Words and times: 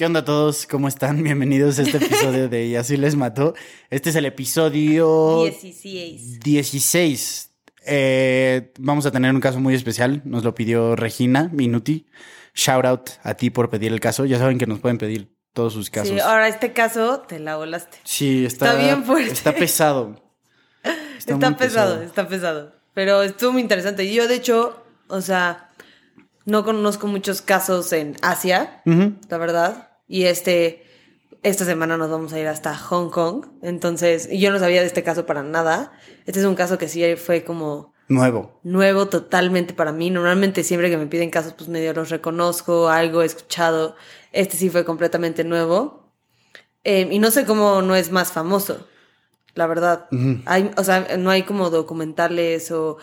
¿Qué 0.00 0.06
onda 0.06 0.20
a 0.20 0.24
todos? 0.24 0.66
¿Cómo 0.66 0.88
están? 0.88 1.22
Bienvenidos 1.22 1.78
a 1.78 1.82
este 1.82 1.98
episodio 1.98 2.48
de 2.48 2.64
Y 2.64 2.74
así 2.74 2.96
les 2.96 3.16
mató. 3.16 3.52
Este 3.90 4.08
es 4.08 4.16
el 4.16 4.24
episodio 4.24 5.42
16. 5.42 6.40
16. 6.40 7.50
Eh, 7.84 8.72
vamos 8.78 9.04
a 9.04 9.10
tener 9.10 9.34
un 9.34 9.42
caso 9.42 9.60
muy 9.60 9.74
especial. 9.74 10.22
Nos 10.24 10.42
lo 10.42 10.54
pidió 10.54 10.96
Regina 10.96 11.50
Minuti. 11.52 12.06
Shout 12.54 12.86
out 12.86 13.10
a 13.22 13.34
ti 13.34 13.50
por 13.50 13.68
pedir 13.68 13.92
el 13.92 14.00
caso. 14.00 14.24
Ya 14.24 14.38
saben 14.38 14.56
que 14.56 14.66
nos 14.66 14.78
pueden 14.78 14.96
pedir 14.96 15.36
todos 15.52 15.74
sus 15.74 15.90
casos. 15.90 16.14
Sí, 16.14 16.18
ahora 16.18 16.48
este 16.48 16.72
caso 16.72 17.20
te 17.28 17.38
la 17.38 17.58
volaste. 17.58 17.98
Sí, 18.04 18.46
está, 18.46 18.70
Está 18.70 18.82
bien 18.82 19.04
fuerte. 19.04 19.32
Está 19.34 19.52
pesado. 19.52 20.32
Está, 21.18 21.54
pesado, 21.58 22.00
está 22.00 22.26
pesado. 22.26 22.72
Pero 22.94 23.22
estuvo 23.22 23.52
muy 23.52 23.60
interesante. 23.60 24.04
Y 24.04 24.14
Yo, 24.14 24.26
de 24.26 24.36
hecho, 24.36 24.82
o 25.08 25.20
sea, 25.20 25.68
no 26.46 26.64
conozco 26.64 27.06
muchos 27.06 27.42
casos 27.42 27.92
en 27.92 28.16
Asia, 28.22 28.80
la 28.86 29.36
verdad. 29.36 29.89
Y 30.12 30.24
este, 30.24 30.82
esta 31.44 31.64
semana 31.64 31.96
nos 31.96 32.10
vamos 32.10 32.32
a 32.32 32.40
ir 32.40 32.48
hasta 32.48 32.76
Hong 32.76 33.10
Kong. 33.10 33.46
Entonces, 33.62 34.28
yo 34.32 34.50
no 34.50 34.58
sabía 34.58 34.80
de 34.80 34.88
este 34.88 35.04
caso 35.04 35.24
para 35.24 35.44
nada. 35.44 35.92
Este 36.26 36.40
es 36.40 36.46
un 36.46 36.56
caso 36.56 36.78
que 36.78 36.88
sí 36.88 37.14
fue 37.14 37.44
como 37.44 37.94
Nuevo. 38.08 38.58
nuevo 38.64 39.06
totalmente 39.06 39.72
para 39.72 39.92
mí. 39.92 40.10
Normalmente 40.10 40.64
siempre 40.64 40.90
que 40.90 40.96
me 40.96 41.06
piden 41.06 41.30
casos, 41.30 41.54
pues 41.56 41.68
medio 41.70 41.92
los 41.94 42.10
reconozco, 42.10 42.88
algo 42.88 43.22
he 43.22 43.26
escuchado. 43.26 43.94
Este 44.32 44.56
sí 44.56 44.68
fue 44.68 44.84
completamente 44.84 45.44
nuevo. 45.44 46.10
Eh, 46.82 47.06
y 47.08 47.20
no 47.20 47.30
sé 47.30 47.46
cómo 47.46 47.80
no 47.80 47.94
es 47.94 48.10
más 48.10 48.32
famoso, 48.32 48.88
la 49.54 49.68
verdad. 49.68 50.08
hay, 50.46 50.72
o 50.76 50.82
sea, 50.82 51.16
no 51.18 51.30
hay 51.30 51.44
como 51.44 51.70
documentales 51.70 52.72
o... 52.72 52.96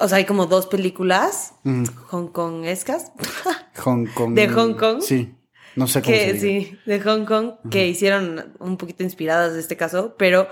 O 0.00 0.08
sea, 0.08 0.18
hay 0.18 0.24
como 0.24 0.46
dos 0.46 0.66
películas 0.66 1.52
Ujú. 1.64 1.84
hongkongescas 2.10 3.12
Hong 3.84 4.06
Kong. 4.16 4.34
¿De 4.34 4.48
Hong 4.48 4.72
Kong? 4.74 5.00
Sí. 5.02 5.32
No 5.76 5.86
sé 5.86 6.02
cómo 6.02 6.14
se 6.16 6.24
que 6.26 6.32
diga. 6.34 6.40
sí, 6.40 6.78
de 6.86 7.00
Hong 7.00 7.24
Kong, 7.24 7.52
que 7.70 7.86
hicieron 7.88 8.54
un 8.58 8.76
poquito 8.76 9.02
inspiradas 9.02 9.54
de 9.54 9.60
este 9.60 9.76
caso, 9.76 10.14
pero 10.18 10.48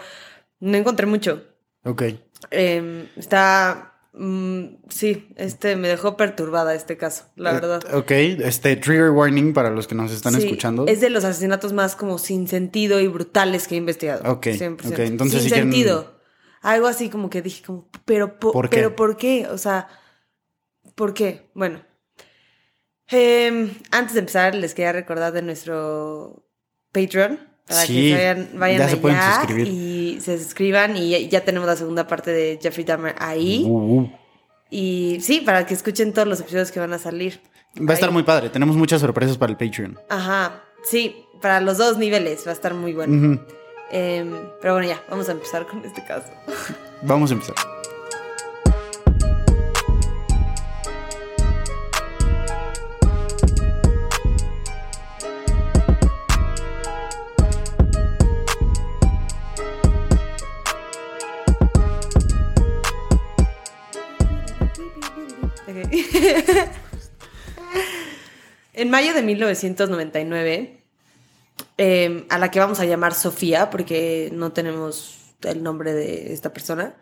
no 0.60 0.76
encontré 0.76 1.06
mucho. 1.06 1.42
Ok. 1.84 2.02
Eh, 2.50 3.08
está. 3.16 3.88
mm, 4.14 4.64
sí, 4.88 5.28
este 5.36 5.76
me 5.76 5.88
dejó 5.88 6.16
perturbada 6.16 6.74
este 6.74 6.96
caso, 6.96 7.24
la 7.36 7.52
verdad. 7.52 7.82
Eh, 7.90 7.96
Ok. 7.96 8.10
Este 8.44 8.76
trigger 8.76 9.10
warning 9.10 9.52
para 9.54 9.70
los 9.70 9.86
que 9.86 9.94
nos 9.94 10.12
están 10.12 10.34
Sí, 10.34 10.44
escuchando. 10.46 10.86
Es 10.86 11.00
de 11.00 11.08
los 11.10 11.24
asesinatos 11.24 11.72
más 11.72 11.96
como 11.96 12.18
sin 12.18 12.46
sentido 12.48 13.00
y 13.00 13.08
brutales 13.08 13.66
que 13.68 13.74
he 13.76 13.78
investigado. 13.78 14.30
Ok, 14.30 14.46
100%. 14.48 14.92
ok, 14.92 14.98
entonces 15.00 15.40
sin 15.42 15.48
si 15.50 15.54
quieren- 15.54 15.72
sentido. 15.72 16.20
Algo 16.60 16.86
así 16.86 17.08
como 17.10 17.30
que 17.30 17.42
dije 17.42 17.62
como, 17.64 17.88
pero, 18.04 18.38
po- 18.38 18.52
¿Por 18.52 18.68
qué? 18.70 18.76
pero 18.76 18.94
¿por 18.94 19.16
qué? 19.16 19.46
O 19.50 19.58
sea, 19.58 19.88
¿por 20.94 21.14
qué? 21.14 21.50
Bueno. 21.54 21.82
Em, 23.08 23.70
antes 23.90 24.14
de 24.14 24.20
empezar, 24.20 24.54
les 24.54 24.74
quería 24.74 24.92
recordar 24.92 25.32
de 25.32 25.42
nuestro 25.42 26.44
Patreon. 26.92 27.38
Para 27.66 27.82
Sí, 27.82 28.10
que 28.10 28.14
vayan, 28.14 28.50
vayan 28.54 28.78
ya 28.80 28.88
se 28.88 28.96
pueden 28.96 29.18
allá 29.18 29.34
suscribir. 29.36 29.68
y 29.68 30.20
se 30.20 30.38
suscriban. 30.38 30.96
Y 30.96 31.10
ya, 31.10 31.18
ya 31.18 31.44
tenemos 31.44 31.66
la 31.68 31.76
segunda 31.76 32.06
parte 32.06 32.30
de 32.30 32.58
Jeffrey 32.60 32.84
Dahmer 32.84 33.14
ahí. 33.18 33.64
Uh, 33.66 34.00
uh. 34.00 34.12
Y 34.70 35.18
sí, 35.20 35.40
para 35.42 35.66
que 35.66 35.74
escuchen 35.74 36.12
todos 36.12 36.26
los 36.26 36.40
episodios 36.40 36.72
que 36.72 36.80
van 36.80 36.92
a 36.92 36.98
salir. 36.98 37.40
Va 37.78 37.92
a 37.92 37.94
estar 37.94 38.10
muy 38.10 38.22
padre. 38.22 38.48
Tenemos 38.50 38.76
muchas 38.76 39.00
sorpresas 39.00 39.36
para 39.38 39.52
el 39.52 39.58
Patreon. 39.58 39.98
Ajá, 40.08 40.62
sí, 40.84 41.24
para 41.40 41.60
los 41.60 41.78
dos 41.78 41.98
niveles 41.98 42.46
va 42.46 42.50
a 42.50 42.54
estar 42.54 42.74
muy 42.74 42.92
bueno. 42.94 43.38
Em, 43.90 44.32
pero 44.60 44.74
bueno, 44.74 44.88
ya, 44.88 45.02
vamos 45.10 45.28
a 45.28 45.32
empezar 45.32 45.66
con 45.66 45.84
este 45.84 46.02
caso. 46.04 46.30
Vamos 47.02 47.30
a 47.30 47.34
empezar. 47.34 47.54
en 68.74 68.90
mayo 68.90 69.14
de 69.14 69.22
1999, 69.22 70.82
em, 71.76 72.24
a 72.28 72.38
la 72.38 72.50
que 72.50 72.58
vamos 72.58 72.80
a 72.80 72.84
llamar 72.84 73.14
Sofía, 73.14 73.70
porque 73.70 74.30
no 74.32 74.52
tenemos 74.52 75.18
el 75.42 75.62
nombre 75.62 75.92
de 75.92 76.32
esta 76.32 76.52
persona, 76.52 76.94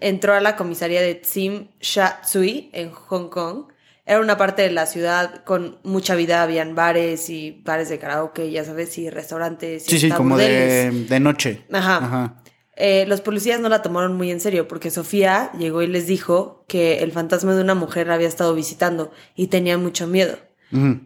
entró 0.00 0.34
a 0.34 0.40
la 0.40 0.56
comisaría 0.56 1.02
de 1.02 1.16
Tsim 1.16 1.68
Sha 1.80 2.20
Tsui 2.22 2.70
en 2.72 2.92
Hong 2.92 3.28
Kong. 3.28 3.64
Era 4.06 4.20
una 4.20 4.36
parte 4.36 4.62
de 4.62 4.70
la 4.70 4.86
ciudad 4.86 5.44
con 5.44 5.78
mucha 5.84 6.14
vida, 6.14 6.42
habían 6.42 6.74
bares 6.74 7.28
y 7.30 7.62
bares 7.64 7.88
de 7.88 7.98
karaoke, 7.98 8.50
ya 8.50 8.64
sabes, 8.64 8.96
y 8.98 9.10
restaurantes. 9.10 9.86
y 9.86 9.90
Sí, 9.90 9.98
sí, 9.98 10.10
como 10.10 10.36
de, 10.36 10.90
de 11.08 11.20
noche. 11.20 11.64
Ajá. 11.72 11.96
Ajá. 11.96 12.42
Eh, 12.76 13.04
los 13.06 13.20
policías 13.20 13.60
no 13.60 13.68
la 13.68 13.82
tomaron 13.82 14.16
muy 14.16 14.30
en 14.30 14.40
serio 14.40 14.68
porque 14.68 14.90
Sofía 14.90 15.50
llegó 15.58 15.82
y 15.82 15.86
les 15.86 16.06
dijo 16.06 16.64
que 16.66 16.98
el 16.98 17.12
fantasma 17.12 17.54
de 17.54 17.62
una 17.62 17.74
mujer 17.74 18.06
la 18.06 18.14
había 18.14 18.28
estado 18.28 18.54
visitando 18.54 19.10
y 19.34 19.48
tenía 19.48 19.76
mucho 19.76 20.06
miedo. 20.06 20.38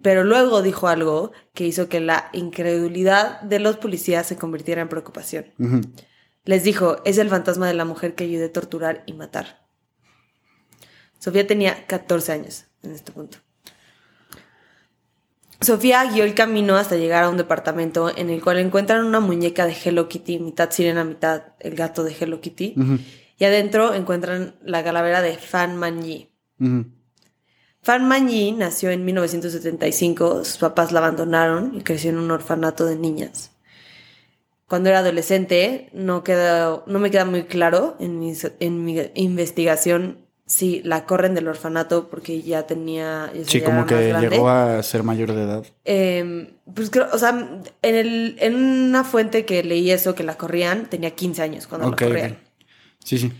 Pero 0.02 0.24
luego 0.24 0.60
dijo 0.60 0.88
algo 0.88 1.32
que 1.54 1.64
hizo 1.64 1.88
que 1.88 1.98
la 1.98 2.28
incredulidad 2.34 3.40
de 3.40 3.60
los 3.60 3.78
policías 3.78 4.26
se 4.26 4.36
convirtiera 4.36 4.82
en 4.82 4.90
preocupación. 4.90 5.46
Les 6.44 6.64
dijo, 6.64 6.98
es 7.06 7.16
el 7.16 7.30
fantasma 7.30 7.66
de 7.66 7.72
la 7.72 7.86
mujer 7.86 8.14
que 8.14 8.24
ayudé 8.24 8.44
a 8.44 8.52
torturar 8.52 9.02
y 9.06 9.14
matar. 9.14 9.66
Sofía 11.18 11.46
tenía 11.46 11.86
14 11.86 12.32
años 12.32 12.66
en 12.82 12.92
este 12.92 13.10
punto. 13.10 13.38
Sofía 15.64 16.04
guió 16.04 16.24
el 16.24 16.34
camino 16.34 16.76
hasta 16.76 16.96
llegar 16.96 17.24
a 17.24 17.28
un 17.28 17.36
departamento 17.36 18.16
en 18.16 18.30
el 18.30 18.42
cual 18.42 18.58
encuentran 18.58 19.04
una 19.04 19.20
muñeca 19.20 19.66
de 19.66 19.74
Hello 19.74 20.08
Kitty, 20.08 20.38
mitad 20.38 20.70
sirena, 20.70 21.04
mitad 21.04 21.54
el 21.60 21.74
gato 21.74 22.04
de 22.04 22.14
Hello 22.18 22.40
Kitty. 22.40 22.74
Y 23.38 23.44
adentro 23.44 23.94
encuentran 23.94 24.54
la 24.64 24.84
calavera 24.84 25.22
de 25.22 25.36
Fan 25.36 25.76
Manyi. 25.76 26.30
Ujú. 26.60 26.86
Fan 27.82 28.08
Manyi 28.08 28.52
nació 28.52 28.90
en 28.90 29.04
1975, 29.04 30.44
sus 30.44 30.56
papás 30.56 30.92
la 30.92 31.00
abandonaron 31.00 31.74
y 31.76 31.82
creció 31.82 32.10
en 32.10 32.18
un 32.18 32.30
orfanato 32.30 32.86
de 32.86 32.96
niñas. 32.96 33.50
Cuando 34.66 34.88
era 34.88 35.00
adolescente, 35.00 35.90
no, 35.92 36.24
queda, 36.24 36.82
no 36.86 36.98
me 36.98 37.10
queda 37.10 37.26
muy 37.26 37.44
claro 37.44 37.96
en 38.00 38.18
mi, 38.18 38.32
en 38.60 38.84
mi 38.84 39.10
investigación 39.14 40.23
si 40.46 40.82
la 40.82 41.06
corren 41.06 41.34
del 41.34 41.48
orfanato 41.48 42.08
porque 42.08 42.42
ya 42.42 42.66
tenía... 42.66 43.30
ya 43.34 43.44
Sí, 43.46 43.60
como 43.62 43.86
que 43.86 44.12
llegó 44.20 44.48
a 44.48 44.82
ser 44.82 45.02
mayor 45.02 45.32
de 45.32 45.42
edad. 45.42 45.64
Eh, 45.84 46.54
pues 46.74 46.90
creo, 46.90 47.08
o 47.12 47.18
sea, 47.18 47.30
en, 47.82 47.94
el, 47.94 48.36
en 48.38 48.54
una 48.54 49.04
fuente 49.04 49.44
que 49.44 49.62
leí 49.62 49.90
eso, 49.90 50.14
que 50.14 50.22
la 50.22 50.36
corrían, 50.36 50.88
tenía 50.90 51.12
15 51.12 51.42
años 51.42 51.66
cuando 51.66 51.90
la 51.90 51.96
corrían. 51.96 52.38
Sí, 53.02 53.18
sí. 53.18 53.32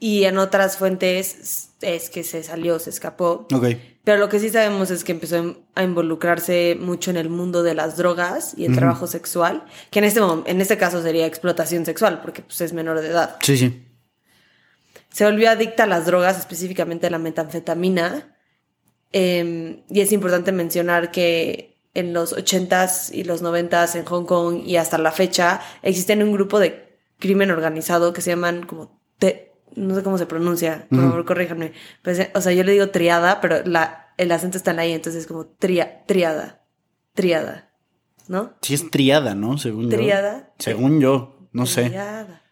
Y 0.00 0.24
en 0.24 0.38
otras 0.38 0.76
fuentes 0.76 1.70
es 1.80 2.10
que 2.10 2.22
se 2.22 2.42
salió, 2.42 2.78
se 2.78 2.90
escapó. 2.90 3.48
Ok. 3.52 3.66
Pero 4.04 4.18
lo 4.18 4.28
que 4.28 4.38
sí 4.38 4.48
sabemos 4.48 4.90
es 4.90 5.04
que 5.04 5.12
empezó 5.12 5.56
a 5.74 5.82
involucrarse 5.82 6.78
mucho 6.80 7.10
en 7.10 7.16
el 7.16 7.28
mundo 7.28 7.62
de 7.62 7.74
las 7.74 7.96
drogas 7.96 8.54
y 8.56 8.64
el 8.64 8.74
trabajo 8.74 9.06
sexual, 9.06 9.64
que 9.90 9.98
en 9.98 10.06
este, 10.06 10.20
en 10.46 10.60
este 10.60 10.78
caso 10.78 11.02
sería 11.02 11.26
explotación 11.26 11.84
sexual, 11.84 12.20
porque 12.22 12.42
pues, 12.42 12.60
es 12.62 12.72
menor 12.72 13.00
de 13.00 13.08
edad. 13.08 13.36
Sí, 13.42 13.58
sí. 13.58 13.82
Se 15.18 15.24
volvió 15.24 15.50
adicta 15.50 15.82
a 15.82 15.86
las 15.88 16.06
drogas, 16.06 16.38
específicamente 16.38 17.08
a 17.08 17.10
la 17.10 17.18
metanfetamina. 17.18 18.36
Eh, 19.12 19.82
y 19.88 20.00
es 20.00 20.12
importante 20.12 20.52
mencionar 20.52 21.10
que 21.10 21.80
en 21.94 22.12
los 22.12 22.36
80s 22.36 23.12
y 23.12 23.24
los 23.24 23.42
90s 23.42 23.96
en 23.96 24.04
Hong 24.04 24.26
Kong 24.26 24.62
y 24.64 24.76
hasta 24.76 24.96
la 24.96 25.10
fecha 25.10 25.60
existen 25.82 26.22
un 26.22 26.30
grupo 26.32 26.60
de 26.60 27.00
crimen 27.18 27.50
organizado 27.50 28.12
que 28.12 28.20
se 28.20 28.30
llaman 28.30 28.64
como... 28.64 29.00
te- 29.18 29.50
no 29.74 29.96
sé 29.96 30.04
cómo 30.04 30.18
se 30.18 30.26
pronuncia, 30.26 30.86
por 30.88 31.00
favor, 31.00 31.24
corríjanme. 31.24 31.72
Pues, 32.04 32.28
o 32.34 32.40
sea, 32.40 32.52
yo 32.52 32.62
le 32.62 32.72
digo 32.72 32.90
triada, 32.90 33.40
pero 33.40 33.64
la, 33.64 34.12
el 34.18 34.30
acento 34.30 34.56
está 34.56 34.70
en 34.70 34.80
I, 34.90 34.92
entonces 34.92 35.22
es 35.22 35.26
como 35.26 35.46
tria, 35.46 36.04
triada. 36.06 36.62
Triada. 37.14 37.72
¿No? 38.28 38.54
Sí 38.62 38.74
es 38.74 38.88
triada, 38.90 39.34
¿no? 39.34 39.58
Según 39.58 39.90
yo. 39.90 39.96
Triada. 39.96 40.52
Según 40.60 41.00
yo. 41.00 41.48
No 41.52 41.66
sé. 41.66 41.88
Triada. 41.88 42.42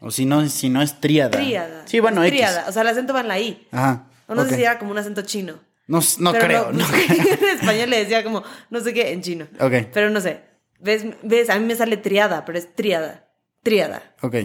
O 0.00 0.10
si 0.10 0.26
no, 0.26 0.46
si 0.48 0.68
no 0.68 0.82
es 0.82 1.00
triada. 1.00 1.30
Tríada. 1.30 1.82
Sí, 1.86 2.00
bueno, 2.00 2.22
Es 2.22 2.28
X. 2.28 2.38
Tríada. 2.38 2.64
O 2.68 2.72
sea, 2.72 2.82
el 2.82 2.88
acento 2.88 3.12
va 3.14 3.20
en 3.20 3.28
la 3.28 3.38
I. 3.40 3.66
Ajá. 3.72 4.06
O 4.26 4.34
no 4.34 4.42
ok. 4.42 4.48
sé 4.48 4.56
si 4.56 4.62
era 4.62 4.78
como 4.78 4.90
un 4.90 4.98
acento 4.98 5.22
chino. 5.22 5.58
No, 5.86 6.00
no 6.18 6.32
Pero 6.32 6.44
creo, 6.44 6.72
no, 6.72 6.84
creo. 6.84 7.38
en 7.50 7.58
español 7.60 7.90
le 7.90 7.98
decía 7.98 8.24
como, 8.24 8.42
no 8.70 8.80
sé 8.80 8.92
qué, 8.92 9.12
en 9.12 9.22
chino. 9.22 9.46
Ok, 9.60 9.72
Pero 9.92 10.10
no 10.10 10.20
sé. 10.20 10.40
¿Ves? 10.80 11.04
¿Ves? 11.22 11.48
A 11.48 11.58
mí 11.58 11.64
me 11.64 11.76
sale 11.76 11.96
triada, 11.96 12.44
pero 12.44 12.58
es 12.58 12.74
tríada. 12.74 13.28
Tríada. 13.62 14.02
ok. 14.22 14.36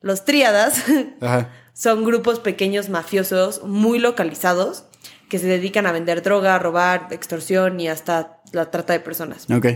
Los 0.00 0.24
tríadas 0.24 0.84
Ajá. 1.20 1.50
son 1.72 2.04
grupos 2.04 2.38
pequeños 2.38 2.88
mafiosos 2.90 3.62
muy 3.64 3.98
localizados 3.98 4.84
que 5.28 5.38
se 5.38 5.46
dedican 5.46 5.86
a 5.86 5.92
vender 5.92 6.22
droga, 6.22 6.58
robar, 6.58 7.08
extorsión 7.10 7.80
y 7.80 7.88
hasta 7.88 8.40
la 8.52 8.70
trata 8.70 8.92
de 8.92 9.00
personas. 9.00 9.50
Ok. 9.50 9.66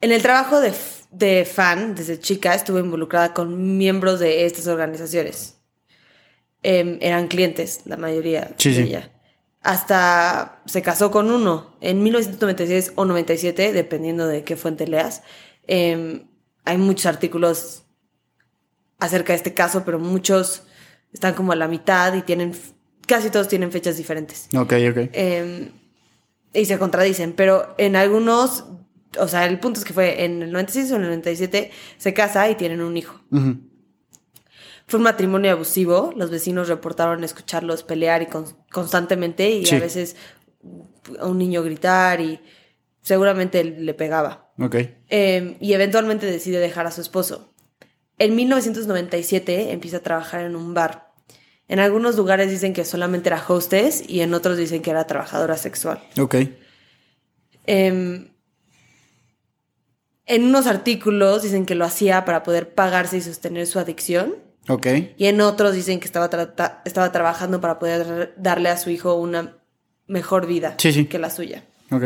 En 0.00 0.12
el 0.12 0.22
trabajo 0.22 0.60
de, 0.60 0.72
de 1.10 1.44
fan, 1.44 1.94
desde 1.94 2.18
chica, 2.20 2.54
estuve 2.54 2.80
involucrada 2.80 3.32
con 3.34 3.76
miembros 3.78 4.20
de 4.20 4.44
estas 4.46 4.66
organizaciones. 4.66 5.56
Em, 6.62 6.98
eran 7.00 7.28
clientes, 7.28 7.82
la 7.84 7.96
mayoría 7.96 8.50
Sí, 8.58 8.70
de 8.70 8.74
sí. 8.76 8.82
ella. 8.82 9.12
hasta 9.60 10.62
se 10.66 10.82
casó 10.82 11.10
con 11.10 11.30
uno 11.30 11.76
en 11.80 12.02
1996 12.02 12.92
o 12.96 13.04
97, 13.04 13.72
dependiendo 13.72 14.26
de 14.26 14.42
qué 14.44 14.56
fuente 14.56 14.86
leas. 14.86 15.22
Eh, 15.66 16.24
hay 16.64 16.78
muchos 16.78 17.06
artículos 17.06 17.82
acerca 18.98 19.32
de 19.32 19.36
este 19.38 19.54
caso, 19.54 19.84
pero 19.84 19.98
muchos 19.98 20.62
están 21.12 21.34
como 21.34 21.52
a 21.52 21.56
la 21.56 21.68
mitad 21.68 22.14
y 22.14 22.22
tienen, 22.22 22.52
casi 23.06 23.30
todos 23.30 23.48
tienen 23.48 23.70
fechas 23.72 23.96
diferentes. 23.96 24.48
Ok, 24.56 24.72
ok. 24.90 24.98
Eh, 25.12 25.70
y 26.54 26.64
se 26.64 26.78
contradicen, 26.78 27.32
pero 27.32 27.74
en 27.78 27.96
algunos, 27.96 28.64
o 29.18 29.28
sea, 29.28 29.46
el 29.46 29.58
punto 29.60 29.78
es 29.80 29.84
que 29.86 29.92
fue 29.92 30.24
en 30.24 30.42
el 30.42 30.52
96 30.52 30.92
o 30.92 30.96
en 30.96 31.02
el 31.02 31.08
97, 31.08 31.70
se 31.96 32.14
casa 32.14 32.48
y 32.50 32.54
tienen 32.56 32.80
un 32.82 32.96
hijo. 32.96 33.20
Fue 34.86 34.98
un 34.98 35.04
matrimonio 35.04 35.52
abusivo, 35.52 36.12
los 36.16 36.30
vecinos 36.30 36.68
reportaron 36.68 37.22
escucharlos 37.24 37.82
pelear 37.82 38.22
y 38.22 38.26
con- 38.26 38.46
constantemente 38.72 39.50
y 39.50 39.66
Sí. 39.66 39.76
a 39.76 39.80
veces 39.80 40.16
a 41.20 41.26
un 41.26 41.38
niño 41.38 41.62
gritar 41.62 42.20
y 42.20 42.40
seguramente 43.02 43.62
le 43.64 43.94
pegaba. 43.94 44.50
Ok. 44.58 44.76
Eh, 45.08 45.56
y 45.60 45.72
eventualmente 45.72 46.26
decide 46.26 46.58
dejar 46.58 46.86
a 46.86 46.90
su 46.90 47.00
esposo. 47.00 47.52
En 48.18 48.34
1997 48.34 49.72
empieza 49.72 49.98
a 49.98 50.00
trabajar 50.00 50.40
en 50.44 50.56
un 50.56 50.74
bar. 50.74 51.12
En 51.68 51.78
algunos 51.80 52.16
lugares 52.16 52.50
dicen 52.50 52.72
que 52.72 52.84
solamente 52.86 53.28
era 53.28 53.44
hostess 53.46 54.02
y 54.08 54.20
en 54.20 54.32
otros 54.34 54.56
dicen 54.56 54.80
que 54.82 54.90
era 54.90 55.06
trabajadora 55.06 55.56
sexual. 55.58 56.02
Ok. 56.18 56.34
Em, 57.66 58.30
en 60.28 60.44
unos 60.44 60.66
artículos 60.66 61.42
dicen 61.42 61.66
que 61.66 61.74
lo 61.74 61.84
hacía 61.84 62.24
para 62.24 62.42
poder 62.42 62.74
pagarse 62.74 63.16
y 63.16 63.20
sostener 63.20 63.66
su 63.66 63.78
adicción. 63.78 64.36
Ok. 64.68 64.86
Y 65.16 65.26
en 65.26 65.40
otros 65.40 65.74
dicen 65.74 65.98
que 65.98 66.06
estaba, 66.06 66.28
estaba 66.84 67.10
trabajando 67.12 67.60
para 67.60 67.78
poder 67.78 68.34
darle 68.36 68.68
a 68.68 68.76
su 68.76 68.90
hijo 68.90 69.14
una 69.14 69.56
mejor 70.06 70.46
vida 70.46 70.74
Sí, 70.78 70.92
sí. 70.92 71.06
que 71.06 71.18
la 71.18 71.30
suya. 71.30 71.64
Ok. 71.90 72.04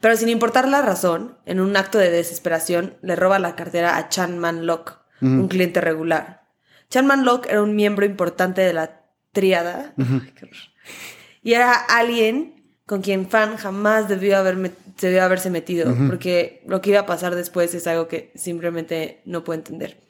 Pero 0.00 0.16
sin 0.16 0.28
importar 0.30 0.66
la 0.68 0.80
razón, 0.80 1.36
en 1.44 1.60
un 1.60 1.76
acto 1.76 1.98
de 1.98 2.10
desesperación, 2.10 2.96
le 3.02 3.16
roba 3.16 3.38
la 3.38 3.54
cartera 3.54 3.96
a 3.98 4.08
Chan 4.08 4.38
Man 4.38 4.64
Lok, 4.66 4.98
un 5.20 5.48
cliente 5.48 5.82
regular. 5.82 6.48
Chan 6.88 7.06
Man 7.06 7.24
Lok 7.26 7.46
era 7.46 7.62
un 7.62 7.76
miembro 7.76 8.06
importante 8.06 8.62
de 8.62 8.72
la 8.72 9.02
horror. 9.36 9.92
Y 11.42 11.52
era 11.52 11.72
alguien 11.72 12.59
con 12.90 13.02
quien 13.02 13.28
Fan 13.30 13.56
jamás 13.56 14.08
debió, 14.08 14.36
haber 14.36 14.56
met- 14.56 14.74
debió 15.00 15.22
haberse 15.22 15.48
metido, 15.48 15.94
porque 16.08 16.60
lo 16.66 16.80
que 16.80 16.90
iba 16.90 16.98
a 16.98 17.06
pasar 17.06 17.36
después 17.36 17.72
es 17.72 17.86
algo 17.86 18.08
que 18.08 18.32
simplemente 18.34 19.20
no 19.24 19.44
puedo 19.44 19.60
entender. 19.60 20.00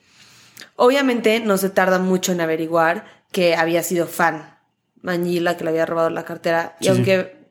Obviamente 0.77 1.41
no 1.41 1.59
se 1.59 1.69
tarda 1.69 1.99
mucho 1.99 2.33
en 2.33 2.41
averiguar 2.41 3.05
que 3.33 3.55
había 3.55 3.83
sido 3.83 4.07
Fan, 4.07 4.57
Manila, 5.03 5.59
que 5.59 5.65
le 5.65 5.71
había 5.71 5.85
robado 5.85 6.09
la 6.09 6.25
cartera. 6.25 6.77
Y 6.81 6.85
sí. 6.85 6.91
aunque 6.91 7.51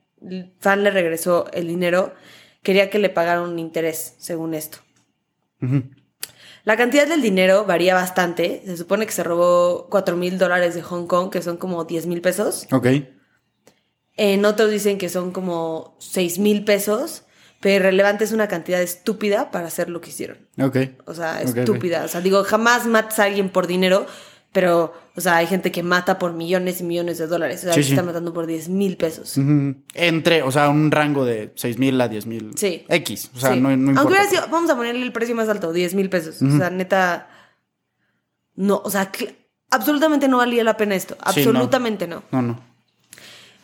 Fan 0.61 0.83
le 0.83 0.89
regresó 0.89 1.45
el 1.53 1.67
dinero, 1.67 2.15
quería 2.63 2.89
que 2.89 2.97
le 2.97 3.09
pagaran 3.11 3.43
un 3.43 3.59
interés, 3.59 4.15
según 4.17 4.55
esto. 4.55 4.79
La 6.63 6.75
cantidad 6.75 7.07
del 7.07 7.21
dinero 7.21 7.65
varía 7.65 7.93
bastante. 7.93 8.63
Se 8.65 8.77
supone 8.77 9.05
que 9.05 9.11
se 9.11 9.23
robó 9.23 9.87
4 9.91 10.15
mil 10.17 10.39
dólares 10.39 10.73
de 10.73 10.81
Hong 10.81 11.05
Kong, 11.05 11.29
que 11.29 11.43
son 11.43 11.57
como 11.57 11.85
10 11.85 12.07
mil 12.07 12.21
pesos. 12.21 12.65
Ok. 12.71 12.87
En 14.21 14.43
otros 14.43 14.69
dicen 14.69 14.97
que 14.97 15.07
son 15.07 15.31
como 15.31 15.95
6 15.99 16.39
mil 16.39 16.65
pesos. 16.65 17.23
Pero 17.61 17.75
irrelevante 17.75 18.23
es 18.23 18.31
una 18.31 18.47
cantidad 18.47 18.81
estúpida 18.81 19.51
para 19.51 19.67
hacer 19.67 19.89
lo 19.89 19.99
que 19.99 20.09
hicieron. 20.11 20.37
Ok. 20.61 20.77
O 21.05 21.13
sea, 21.13 21.41
estúpida. 21.41 22.05
O 22.05 22.07
sea, 22.07 22.21
digo, 22.21 22.43
jamás 22.45 22.85
matas 22.85 23.19
a 23.19 23.25
alguien 23.25 23.49
por 23.49 23.67
dinero, 23.67 24.05
pero, 24.53 24.93
o 25.17 25.19
sea, 25.19 25.35
hay 25.37 25.47
gente 25.47 25.69
que 25.69 25.83
mata 25.83 26.19
por 26.19 26.31
millones 26.31 26.79
y 26.79 26.85
millones 26.85 27.17
de 27.17 27.27
dólares. 27.27 27.59
O 27.59 27.63
sea, 27.65 27.73
Sí, 27.73 27.83
sí. 27.83 27.89
está 27.91 28.01
matando 28.03 28.33
por 28.33 28.45
10 28.47 28.69
mil 28.69 28.95
pesos. 28.95 29.35
Entre, 29.93 30.41
o 30.41 30.51
sea, 30.51 30.69
un 30.69 30.89
rango 30.89 31.25
de 31.25 31.51
6 31.55 31.77
mil 31.79 31.99
a 31.99 32.07
10 32.07 32.25
mil. 32.27 32.51
Sí. 32.55 32.85
X. 32.87 33.29
O 33.35 33.39
sea, 33.39 33.53
Sí. 33.53 33.59
no, 33.59 33.67
no 33.69 33.73
importa. 33.75 33.99
Aunque 33.99 34.13
hubiera 34.13 34.29
sido, 34.29 34.47
vamos 34.49 34.69
a 34.69 34.77
ponerle 34.77 35.03
el 35.03 35.11
precio 35.11 35.35
más 35.35 35.49
alto, 35.49 35.73
10 35.73 35.95
mil 35.95 36.09
pesos. 36.09 36.41
O 36.41 36.57
sea, 36.57 36.69
neta. 36.69 37.27
No, 38.55 38.81
o 38.85 38.89
sea, 38.89 39.11
absolutamente 39.69 40.29
no 40.29 40.37
valía 40.37 40.63
la 40.63 40.77
pena 40.77 40.95
esto. 40.95 41.15
No. 41.15 41.21
Absolutamente 41.25 42.07
no. 42.07 42.23
No, 42.31 42.41
no. 42.41 42.68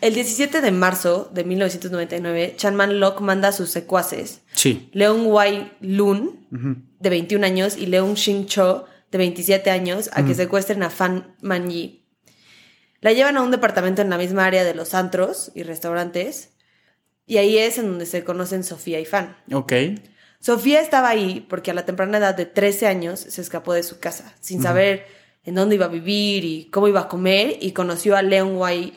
El 0.01 0.13
17 0.13 0.61
de 0.61 0.71
marzo 0.71 1.29
de 1.33 1.43
1999, 1.43 2.53
Chanman 2.57 2.99
Lok 2.99 3.21
manda 3.21 3.47
a 3.49 3.51
sus 3.51 3.69
secuaces, 3.69 4.41
Sí. 4.53 4.89
Leon 4.93 5.25
Wai 5.25 5.71
Lun, 5.81 6.45
de 6.99 7.09
21 7.09 7.45
años, 7.45 7.77
y 7.77 7.85
Leon 7.87 8.13
Shin 8.15 8.45
Cho, 8.45 8.85
de 9.11 9.17
27 9.17 9.69
años, 9.71 10.09
a 10.13 10.25
que 10.25 10.35
secuestren 10.35 10.83
a 10.83 10.89
Fan 10.89 11.35
Manyi. 11.41 12.03
La 13.01 13.13
llevan 13.13 13.37
a 13.37 13.41
un 13.41 13.51
departamento 13.51 14.01
en 14.01 14.09
la 14.09 14.17
misma 14.17 14.45
área 14.45 14.63
de 14.63 14.73
los 14.75 14.93
antros 14.93 15.51
y 15.55 15.63
restaurantes, 15.63 16.49
y 17.25 17.37
ahí 17.37 17.57
es 17.57 17.77
en 17.77 17.87
donde 17.87 18.05
se 18.05 18.23
conocen 18.23 18.63
Sofía 18.63 18.99
y 18.99 19.05
Fan. 19.05 19.37
Ok. 19.53 19.73
Sofía 20.39 20.81
estaba 20.81 21.09
ahí 21.09 21.45
porque 21.49 21.71
a 21.71 21.73
la 21.73 21.85
temprana 21.85 22.17
edad 22.19 22.35
de 22.35 22.45
13 22.45 22.85
años 22.87 23.19
se 23.19 23.41
escapó 23.41 23.73
de 23.73 23.81
su 23.83 23.99
casa, 23.99 24.35
sin 24.41 24.61
saber 24.61 25.05
en 25.43 25.55
dónde 25.55 25.75
iba 25.75 25.85
a 25.85 25.89
vivir 25.89 26.43
y 26.45 26.65
cómo 26.71 26.87
iba 26.87 27.01
a 27.01 27.07
comer, 27.07 27.57
y 27.61 27.71
conoció 27.71 28.15
a 28.15 28.21
Leon 28.21 28.55
Wai, 28.57 28.93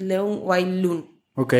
Leon 0.00 0.40
Wai 0.42 0.80
Lun. 0.80 1.20
Ok. 1.34 1.54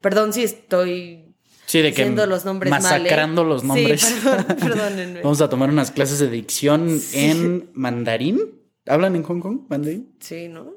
Perdón 0.00 0.32
si 0.32 0.42
estoy 0.44 1.34
Sí, 1.66 1.78
de 1.78 1.84
que 1.92 2.02
diciendo 2.02 2.26
los 2.26 2.44
nombres 2.44 2.70
mal, 2.70 2.80
¿eh? 2.80 2.84
masacrando 2.84 3.42
los 3.44 3.64
nombres. 3.64 4.02
Sí, 4.02 4.14
perdón, 4.24 4.56
perdónenme. 4.60 5.22
Vamos 5.22 5.40
a 5.40 5.48
tomar 5.48 5.70
unas 5.70 5.90
clases 5.90 6.18
de 6.18 6.28
dicción 6.28 7.00
en 7.14 7.70
mandarín. 7.74 8.40
¿Hablan 8.86 9.16
en 9.16 9.22
Hong 9.22 9.40
Kong 9.40 9.60
mandarín? 9.68 10.14
Sí, 10.20 10.48
¿no? 10.48 10.72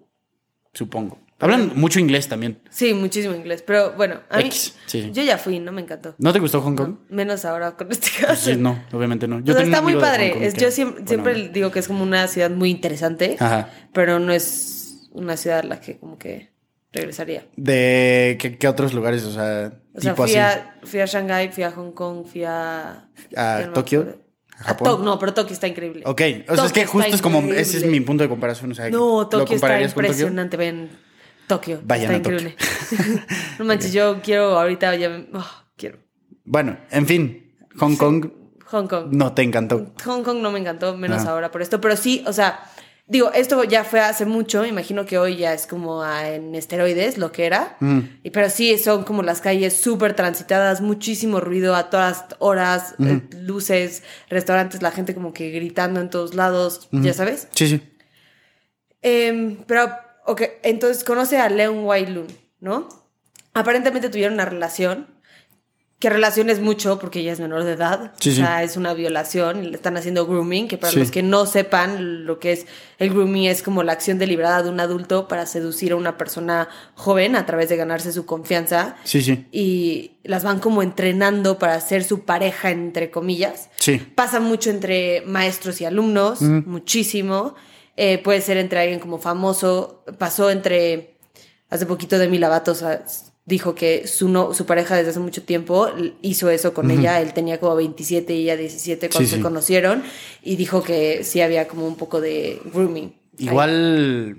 Supongo. 0.73 1.19
Hablan 1.39 1.73
mucho 1.75 1.99
inglés 1.99 2.27
también. 2.27 2.59
Sí, 2.71 2.93
muchísimo 2.95 3.35
inglés, 3.35 3.61
pero 3.61 3.91
bueno, 3.93 4.21
a 4.29 4.37
mí, 4.37 4.45
X, 4.45 4.75
sí. 4.87 5.11
yo 5.13 5.21
ya 5.21 5.37
fui, 5.37 5.59
no 5.59 5.71
me 5.71 5.81
encantó. 5.81 6.15
¿No 6.17 6.33
te 6.33 6.39
gustó 6.39 6.61
Hong 6.61 6.75
Kong? 6.75 6.95
Menos 7.09 7.45
ahora 7.45 7.75
con 7.77 7.91
este 7.91 8.07
Pues 8.17 8.25
caso. 8.25 8.49
sí, 8.49 8.55
no, 8.55 8.83
obviamente 8.91 9.27
no. 9.27 9.35
O 9.35 9.39
sea, 9.39 9.45
tengo 9.45 9.59
un 9.59 9.65
está 9.73 9.81
muy 9.83 9.93
padre. 9.95 10.31
Kong 10.33 10.41
Es- 10.41 10.53
que- 10.55 10.61
yo 10.61 10.71
siempre, 10.71 11.03
bueno, 11.03 11.07
siempre 11.23 11.49
digo 11.49 11.69
que 11.69 11.77
es 11.79 11.87
como 11.87 12.01
una 12.01 12.27
ciudad 12.27 12.49
muy 12.49 12.71
interesante, 12.71 13.35
Ajá. 13.39 13.69
pero 13.93 14.17
no 14.19 14.31
es 14.33 15.09
una 15.11 15.37
ciudad 15.37 15.59
a 15.59 15.63
la 15.63 15.79
que 15.79 15.99
como 15.99 16.17
que 16.17 16.49
regresaría. 16.91 17.45
¿De 17.55 18.37
qué, 18.39 18.57
qué 18.57 18.67
otros 18.67 18.93
lugares? 18.93 19.23
O 19.23 19.31
sea, 19.31 19.73
O 19.93 20.01
sea, 20.01 20.13
tipo 20.13 20.23
fui 20.27 20.35
así. 20.35 20.59
a, 20.59 20.75
fui 20.83 20.99
a 20.99 21.05
Shanghái, 21.05 21.51
fui 21.51 21.63
a 21.63 21.71
Hong 21.71 21.91
Kong, 21.91 22.25
fui 22.25 22.43
a... 22.43 23.07
¿A 23.35 23.61
no 23.67 23.73
Tokio? 23.73 24.19
¿A 24.59 24.63
Japón? 24.63 24.87
Tokio, 24.91 25.05
no, 25.05 25.19
pero 25.19 25.33
Tokio 25.33 25.53
está 25.53 25.67
increíble. 25.67 26.01
Ok, 26.05 26.21
o 26.21 26.23
sea, 26.23 26.33
es 26.33 26.45
Tokio 26.47 26.73
que 26.73 26.85
justo 26.87 27.15
es 27.15 27.21
como, 27.21 27.39
ese 27.53 27.77
es 27.77 27.85
mi 27.85 27.99
punto 28.01 28.23
de 28.23 28.29
comparación. 28.29 28.71
O 28.71 28.75
sea, 28.75 28.89
No, 28.89 29.19
¿lo 29.21 29.27
Tokio 29.27 29.55
está 29.55 29.67
Tokio? 29.67 29.85
impresionante. 29.87 30.57
Ven, 30.57 30.89
Tokio. 31.47 31.79
Vayan 31.83 32.15
está 32.15 32.17
a 32.17 32.21
Tokio. 32.23 32.39
increíble. 32.49 33.23
no 33.59 33.65
manches, 33.65 33.93
yo 33.93 34.19
quiero 34.23 34.57
ahorita 34.59 34.95
ya. 34.95 35.25
oh, 35.33 35.45
quiero. 35.75 35.99
Bueno, 36.45 36.77
en 36.91 37.05
fin, 37.05 37.53
Hong 37.77 37.95
Kong 37.97 38.31
Hong 38.65 38.87
Kong. 38.87 39.07
no 39.11 39.33
te 39.33 39.43
encantó. 39.43 39.93
Hong 40.05 40.23
Kong 40.23 40.39
no 40.41 40.51
me 40.51 40.59
encantó, 40.59 40.97
menos 40.97 41.25
Ah. 41.25 41.31
ahora 41.31 41.51
por 41.51 41.61
esto. 41.61 41.79
Pero 41.79 41.95
sí, 41.95 42.23
o 42.27 42.33
sea, 42.33 42.59
digo, 43.07 43.31
esto 43.33 43.63
ya 43.63 43.83
fue 43.83 43.99
hace 44.01 44.25
mucho. 44.25 44.65
Imagino 44.65 45.05
que 45.05 45.17
hoy 45.17 45.37
ya 45.37 45.53
es 45.53 45.65
como 45.65 46.03
ah, 46.03 46.29
en 46.29 46.53
esteroides 46.55 47.17
lo 47.17 47.31
que 47.31 47.45
era. 47.45 47.77
Mm. 47.79 47.99
Y, 48.23 48.29
pero 48.31 48.49
sí, 48.49 48.77
son 48.77 49.03
como 49.03 49.23
las 49.23 49.41
calles 49.41 49.77
súper 49.77 50.13
transitadas, 50.13 50.81
muchísimo 50.81 51.39
ruido 51.39 51.75
a 51.75 51.89
todas 51.89 52.25
horas, 52.39 52.95
eh, 52.99 53.21
luces, 53.39 54.03
restaurantes, 54.29 54.81
la 54.81 54.91
gente 54.91 55.13
como 55.13 55.33
que 55.33 55.51
gritando 55.51 55.99
en 56.01 56.09
todos 56.09 56.35
lados, 56.35 56.89
ya 56.91 57.13
sabes. 57.13 57.47
Sí, 57.51 57.67
sí. 57.67 57.81
Em, 59.01 59.57
pero, 59.65 59.89
ok, 60.25 60.41
entonces 60.63 61.03
conoce 61.03 61.37
a 61.37 61.49
Leon 61.49 61.85
Wailun, 61.85 62.27
¿no? 62.59 62.89
Aparentemente 63.53 64.09
tuvieron 64.09 64.33
una 64.33 64.45
relación, 64.45 65.07
que 65.99 66.11
relación 66.11 66.51
es 66.51 66.59
mucho 66.59 66.99
porque 66.99 67.21
ella 67.21 67.33
es 67.33 67.39
menor 67.39 67.63
de 67.63 67.71
edad, 67.71 68.13
Sí, 68.19 68.29
o 68.29 68.31
sí. 68.33 68.37
sea, 68.37 68.61
es 68.61 68.77
una 68.77 68.93
violación 68.93 69.63
y 69.63 69.67
le 69.69 69.75
están 69.75 69.97
haciendo 69.97 70.27
grooming, 70.27 70.67
que 70.67 70.77
para 70.77 70.93
Sí. 70.93 70.99
los 70.99 71.09
que 71.09 71.23
no 71.23 71.47
sepan 71.47 72.25
lo 72.27 72.37
que 72.37 72.51
es 72.51 72.67
el 72.99 73.09
grooming 73.09 73.45
es 73.45 73.63
como 73.63 73.81
la 73.81 73.93
acción 73.93 74.19
deliberada 74.19 74.61
de 74.61 74.69
un 74.69 74.79
adulto 74.79 75.27
para 75.27 75.47
seducir 75.47 75.93
a 75.93 75.95
una 75.95 76.15
persona 76.15 76.69
joven 76.93 77.35
a 77.35 77.47
través 77.47 77.69
de 77.69 77.77
ganarse 77.77 78.11
su 78.11 78.27
confianza 78.27 78.95
Sí, 79.05 79.23
sí. 79.23 79.47
y 79.51 80.11
las 80.23 80.43
van 80.43 80.59
como 80.59 80.83
entrenando 80.83 81.57
para 81.57 81.81
ser 81.81 82.03
su 82.03 82.25
pareja, 82.25 82.69
entre 82.69 83.09
comillas. 83.09 83.69
Sí. 83.77 83.97
Pasa 84.13 84.39
mucho 84.39 84.69
entre 84.69 85.21
maestros 85.25 85.81
y 85.81 85.85
alumnos, 85.85 86.41
muchísimo. 86.41 87.55
Eh, 87.95 88.19
puede 88.19 88.41
ser 88.41 88.57
entre 88.57 88.79
alguien 88.79 88.99
como 88.99 89.17
famoso. 89.17 90.03
Pasó 90.19 90.51
entre. 90.51 91.15
Hace 91.69 91.85
poquito 91.87 92.17
Demi 92.19 92.37
Lovato 92.37 92.75
sa- 92.75 93.03
dijo 93.47 93.73
que 93.73 94.05
su, 94.07 94.29
no, 94.29 94.53
su 94.53 94.65
pareja 94.67 94.95
desde 94.97 95.09
hace 95.11 95.19
mucho 95.19 95.41
tiempo 95.41 95.87
hizo 96.21 96.49
eso 96.51 96.73
con 96.75 96.91
ella. 96.91 97.19
Él 97.21 97.33
tenía 97.33 97.59
como 97.59 97.75
27 97.75 98.35
y 98.35 98.43
ella 98.43 98.57
17 98.57 99.09
cuando 99.09 99.25
Sí, 99.25 99.31
se 99.31 99.37
sí. 99.37 99.41
conocieron. 99.41 100.03
Y 100.43 100.57
dijo 100.57 100.83
que 100.83 101.23
sí 101.23 101.41
había 101.41 101.67
como 101.67 101.87
un 101.87 101.95
poco 101.95 102.21
de 102.21 102.61
grooming. 102.73 103.05
ahí. 103.39 103.45
Igual 103.45 104.37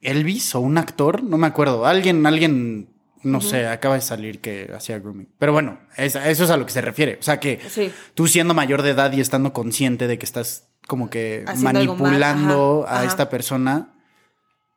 Elvis 0.00 0.54
o 0.54 0.60
un 0.60 0.78
actor, 0.78 1.22
no 1.22 1.38
me 1.38 1.46
acuerdo. 1.46 1.86
Alguien, 1.86 2.26
alguien, 2.26 2.90
no 3.22 3.40
sé, 3.40 3.66
acaba 3.66 3.94
de 3.94 4.02
salir 4.02 4.40
que 4.40 4.70
hacía 4.76 4.98
grooming. 4.98 5.28
Pero 5.38 5.52
bueno, 5.54 5.80
es- 5.96 6.14
eso 6.16 6.44
es 6.44 6.50
a 6.50 6.56
lo 6.58 6.66
que 6.66 6.72
se 6.72 6.82
refiere. 6.82 7.16
O 7.18 7.22
sea 7.22 7.40
que 7.40 7.58
Sí. 7.70 7.90
tú 8.12 8.26
siendo 8.28 8.52
mayor 8.52 8.82
de 8.82 8.90
edad 8.90 9.12
y 9.12 9.20
estando 9.20 9.52
consciente 9.54 10.06
de 10.06 10.18
que 10.18 10.26
estás 10.26 10.68
como 10.86 11.08
que 11.08 11.42
Haciendo 11.46 11.72
manipulando 11.72 12.84
ajá, 12.86 12.94
a 12.96 12.98
ajá. 13.00 13.06
esta 13.08 13.30
persona, 13.30 13.93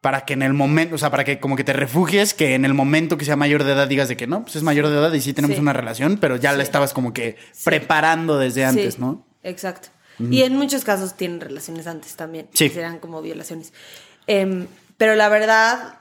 para 0.01 0.25
que 0.25 0.33
en 0.33 0.43
el 0.43 0.53
momento, 0.53 0.95
o 0.95 0.97
sea, 0.97 1.09
para 1.09 1.23
que 1.23 1.39
como 1.39 1.55
que 1.55 1.63
te 1.63 1.73
refugies, 1.73 2.33
que 2.33 2.53
en 2.55 2.65
el 2.65 2.73
momento 2.73 3.17
que 3.17 3.25
sea 3.25 3.35
mayor 3.35 3.63
de 3.63 3.73
edad 3.73 3.87
digas 3.87 4.07
de 4.07 4.15
que 4.17 4.27
no, 4.27 4.43
pues 4.43 4.55
es 4.55 4.63
mayor 4.63 4.87
de 4.87 4.93
edad 4.97 5.11
y 5.13 5.21
sí 5.21 5.33
tenemos 5.33 5.55
Sí. 5.57 5.61
una 5.61 5.73
relación, 5.73 6.17
pero 6.17 6.35
ya 6.35 6.53
la 6.53 6.63
estabas 6.63 6.93
como 6.93 7.13
que 7.13 7.35
preparando 7.65 8.37
desde 8.37 8.63
antes, 8.65 8.95
Sí, 8.95 9.01
¿no? 9.01 9.25
Exacto. 9.43 9.89
Y 10.19 10.41
en 10.43 10.55
muchos 10.55 10.83
casos 10.83 11.15
tienen 11.15 11.39
relaciones 11.41 11.85
antes 11.87 12.15
también. 12.15 12.47
Sí. 12.53 12.69
Serán 12.69 12.97
como 12.99 13.21
violaciones. 13.21 13.71
Em, 14.25 14.65
pero 14.97 15.13
la 15.15 15.29
verdad, 15.29 15.99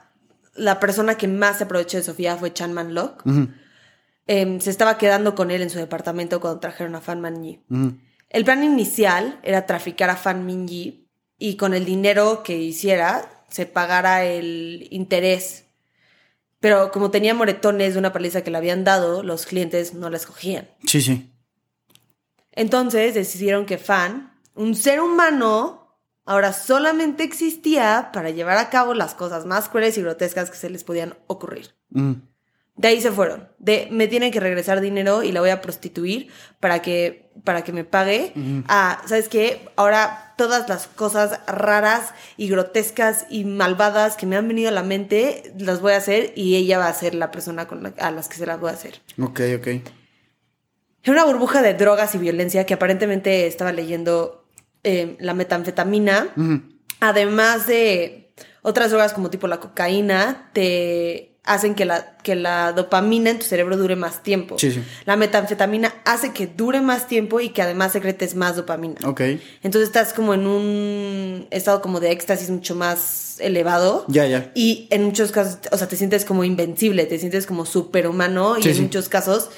la 0.55 0.79
persona 0.79 1.15
que 1.15 1.27
más 1.27 1.57
se 1.59 1.65
aprovechó 1.65 1.97
de 1.97 2.03
Sofía 2.03 2.35
fue 2.35 2.51
Chan 2.53 2.73
Man 2.73 2.93
Lok. 2.93 3.25
Ujú, 3.25 3.49
Em, 4.29 4.59
se 4.59 4.71
estaba 4.71 4.97
quedando 4.97 5.35
con 5.35 5.51
él 5.51 5.61
en 5.61 5.69
su 5.69 5.77
departamento 5.77 6.41
cuando 6.41 6.59
trajeron 6.59 6.95
a 6.95 7.01
Fan 7.01 7.21
Man 7.21 7.43
Yi. 7.43 7.61
El 8.29 8.43
plan 8.43 8.61
inicial 8.63 9.39
era 9.41 9.65
traficar 9.65 10.09
a 10.09 10.17
Fan 10.17 10.45
Min 10.45 10.67
Yi 10.67 11.07
y 11.37 11.55
con 11.55 11.73
el 11.73 11.85
dinero 11.85 12.43
que 12.43 12.57
hiciera 12.57 13.36
se 13.49 13.65
pagara 13.65 14.25
el 14.25 14.87
interés. 14.91 15.65
Pero 16.59 16.91
como 16.91 17.11
tenía 17.11 17.33
moretones 17.33 17.93
de 17.93 17.99
una 17.99 18.13
paliza 18.13 18.43
que 18.43 18.51
le 18.51 18.57
habían 18.57 18.83
dado, 18.83 19.23
los 19.23 19.45
clientes 19.45 19.93
no 19.93 20.09
la 20.09 20.17
escogían. 20.17 20.67
Sí, 20.85 21.01
sí. 21.01 21.31
Entonces 22.51 23.13
decidieron 23.13 23.65
que 23.65 23.77
Fan, 23.77 24.33
un 24.55 24.73
ser 24.73 24.99
humano, 24.99 25.95
ahora 26.25 26.53
solamente 26.53 27.23
existía 27.23 28.09
para 28.11 28.31
llevar 28.31 28.57
a 28.57 28.69
cabo 28.69 28.95
las 28.95 29.13
cosas 29.13 29.45
más 29.45 29.69
crueles 29.69 29.97
y 29.97 30.01
grotescas 30.01 30.49
que 30.49 30.57
se 30.57 30.69
les 30.69 30.83
podían 30.83 31.15
ocurrir. 31.27 31.75
Ujú. 31.93 32.17
De 32.75 32.87
ahí 32.87 33.01
se 33.01 33.11
fueron. 33.11 33.49
De 33.59 33.87
me 33.91 34.07
tienen 34.07 34.31
que 34.31 34.39
regresar 34.39 34.81
dinero 34.81 35.23
y 35.23 35.31
la 35.31 35.41
voy 35.41 35.49
a 35.51 35.61
prostituir 35.61 36.29
para 36.59 36.81
que, 36.81 37.31
para 37.43 37.63
que 37.63 37.73
me 37.73 37.83
pague. 37.83 38.33
Ah, 38.67 39.01
¿sabes 39.05 39.29
qué? 39.29 39.69
Ahora 39.75 40.26
todas 40.37 40.69
las 40.69 40.87
cosas 40.87 41.39
raras 41.47 42.13
y 42.37 42.47
grotescas 42.47 43.25
y 43.29 43.43
malvadas 43.43 44.15
que 44.15 44.25
me 44.25 44.37
han 44.37 44.47
venido 44.47 44.69
a 44.69 44.71
la 44.71 44.83
mente 44.83 45.51
las 45.57 45.81
voy 45.81 45.93
a 45.93 45.97
hacer 45.97 46.31
y 46.35 46.55
ella 46.55 46.77
va 46.77 46.87
a 46.87 46.93
ser 46.93 47.15
la 47.15 47.31
persona 47.31 47.67
con 47.67 47.83
la- 47.83 47.93
a 47.99 48.11
las 48.11 48.29
que 48.29 48.37
se 48.37 48.45
las 48.45 48.59
voy 48.59 48.69
a 48.69 48.73
hacer. 48.73 49.01
Ok, 49.19 49.41
ok. 49.57 49.67
Era 51.03 51.13
una 51.13 51.25
burbuja 51.25 51.61
de 51.61 51.73
drogas 51.73 52.15
y 52.15 52.17
violencia 52.17 52.65
que 52.65 52.73
aparentemente 52.73 53.47
estaba 53.47 53.71
leyendo 53.71 54.45
eh, 54.83 55.17
la 55.19 55.33
metanfetamina. 55.33 56.33
Además 56.99 57.67
de 57.67 58.31
otras 58.61 58.89
drogas 58.91 59.13
como 59.13 59.29
tipo 59.29 59.47
la 59.47 59.59
cocaína, 59.59 60.49
te 60.53 61.36
hacen 61.47 61.75
que 61.75 61.85
la, 61.85 62.17
que 62.23 62.35
la 62.35 62.73
dopamina 62.73 63.31
en 63.31 63.39
tu 63.39 63.45
cerebro 63.45 63.77
dure 63.77 63.95
más 63.95 64.21
tiempo. 64.21 64.59
Sí, 64.59 64.71
sí. 64.71 64.83
La 65.05 65.15
metanfetamina 65.15 65.95
hace 66.05 66.33
que 66.33 66.45
dure 66.45 66.81
más 66.81 67.07
tiempo 67.07 67.39
y 67.39 67.49
que 67.49 67.61
además 67.61 67.93
secretes 67.93 68.35
más 68.35 68.57
dopamina. 68.57 68.95
Ok. 69.05 69.21
Entonces 69.63 69.83
estás 69.83 70.13
como 70.13 70.33
en 70.33 70.45
un 70.45 71.47
estado 71.49 71.81
como 71.81 71.99
de 71.99 72.11
éxtasis 72.11 72.49
mucho 72.49 72.75
más 72.75 73.37
elevado. 73.39 74.05
Ya, 74.09 74.25
ya. 74.27 74.51
Y 74.55 74.87
en 74.91 75.05
muchos 75.05 75.31
casos, 75.31 75.59
o 75.71 75.77
sea, 75.77 75.87
te 75.87 75.95
sientes 75.95 76.25
como 76.25 76.43
invencible, 76.43 77.05
te 77.05 77.17
sientes 77.17 77.47
como 77.47 77.65
superhumano 77.65 78.57
y 78.59 78.67
en 78.67 78.83
muchos 78.83 79.07
casos 79.07 79.49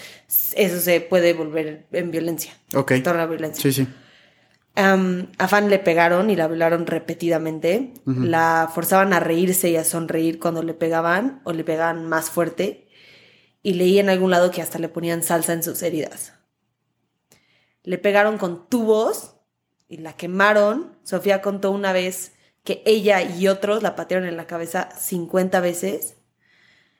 eso 0.55 0.79
se 0.79 1.01
puede 1.01 1.33
volver 1.33 1.85
en 1.91 2.11
violencia. 2.11 2.53
Ok. 2.75 2.93
Torna 3.03 3.25
violencia. 3.25 3.63
Sí, 3.63 3.73
sí. 3.73 3.87
Am, 4.79 5.27
a 5.37 5.49
Fan 5.49 5.69
le 5.69 5.77
pegaron 5.77 6.29
y 6.29 6.37
la 6.37 6.47
violaron 6.47 6.87
repetidamente. 6.87 7.93
La 8.05 8.71
forzaban 8.73 9.11
a 9.11 9.19
reírse 9.19 9.69
y 9.69 9.75
a 9.75 9.83
sonreír 9.83 10.39
cuando 10.39 10.63
le 10.63 10.73
pegaban 10.73 11.41
o 11.43 11.51
le 11.51 11.65
pegaban 11.65 12.07
más 12.07 12.29
fuerte. 12.29 12.87
Y 13.61 13.73
leí 13.73 13.99
en 13.99 14.07
algún 14.07 14.31
lado 14.31 14.51
que 14.51 14.61
hasta 14.61 14.79
le 14.79 14.87
ponían 14.87 15.21
salsa 15.21 15.51
en 15.51 15.63
sus 15.63 15.83
heridas. 15.83 16.33
Le 17.83 17.97
pegaron 17.97 18.37
con 18.37 18.69
tubos 18.69 19.35
y 19.89 19.97
la 19.97 20.13
quemaron. 20.13 20.97
Sofía 21.03 21.41
contó 21.41 21.71
una 21.71 21.91
vez 21.91 22.31
que 22.63 22.81
ella 22.85 23.21
y 23.21 23.49
otros 23.49 23.83
la 23.83 23.97
patearon 23.97 24.29
en 24.29 24.37
la 24.37 24.47
cabeza 24.47 24.91
50 24.97 25.59
veces. 25.59 26.15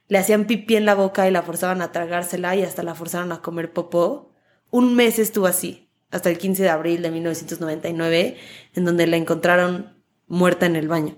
Le 0.10 0.18
hacían 0.18 0.48
pipí 0.48 0.76
en 0.76 0.86
la 0.86 0.96
boca 0.96 1.30
y 1.30 1.32
la 1.32 1.44
forzaban 1.44 1.82
a 1.82 1.94
tragársela 1.94 2.58
y 2.58 2.64
hasta 2.64 2.84
la 2.84 2.94
forzaron 2.94 3.32
a 3.32 3.42
comer 3.42 3.72
popó. 3.72 4.34
Un 4.70 4.96
mes 4.96 5.18
estuvo 5.18 5.48
así, 5.48 5.89
hasta 6.12 6.30
el 6.30 6.38
15 6.38 6.64
de 6.64 6.70
abril 6.70 7.02
de 7.02 7.12
1999, 7.12 8.38
en 8.76 8.86
donde 8.86 9.08
la 9.08 9.18
encontraron 9.18 9.94
muerta 10.28 10.66
en 10.66 10.76
el 10.76 10.88
baño. 10.88 11.18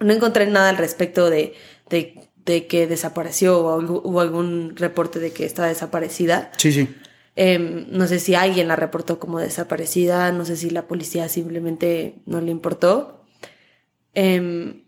No 0.00 0.12
encontré 0.12 0.46
nada 0.46 0.68
al 0.70 0.76
respecto 0.76 1.30
de, 1.30 1.54
de- 1.88 2.28
de 2.44 2.66
que 2.68 2.86
desapareció 2.86 3.58
o 3.58 3.78
hubo 3.80 4.20
algún 4.20 4.76
reporte 4.76 5.18
de 5.18 5.32
que 5.32 5.44
estaba 5.44 5.66
desaparecida. 5.68 6.52
Sí, 6.58 6.70
sí. 6.72 6.88
Em, 7.34 7.86
no 7.90 8.06
sé 8.06 8.18
si 8.20 8.34
alguien 8.36 8.68
la 8.68 8.76
reportó 8.76 9.18
como 9.18 9.40
desaparecida, 9.40 10.30
no 10.30 10.44
sé 10.44 10.56
si 10.56 10.70
la 10.70 10.86
policía 10.86 11.28
simplemente 11.28 12.14
no 12.24 12.40
le 12.40 12.50
importó. 12.52 13.24
Em, 14.14 14.84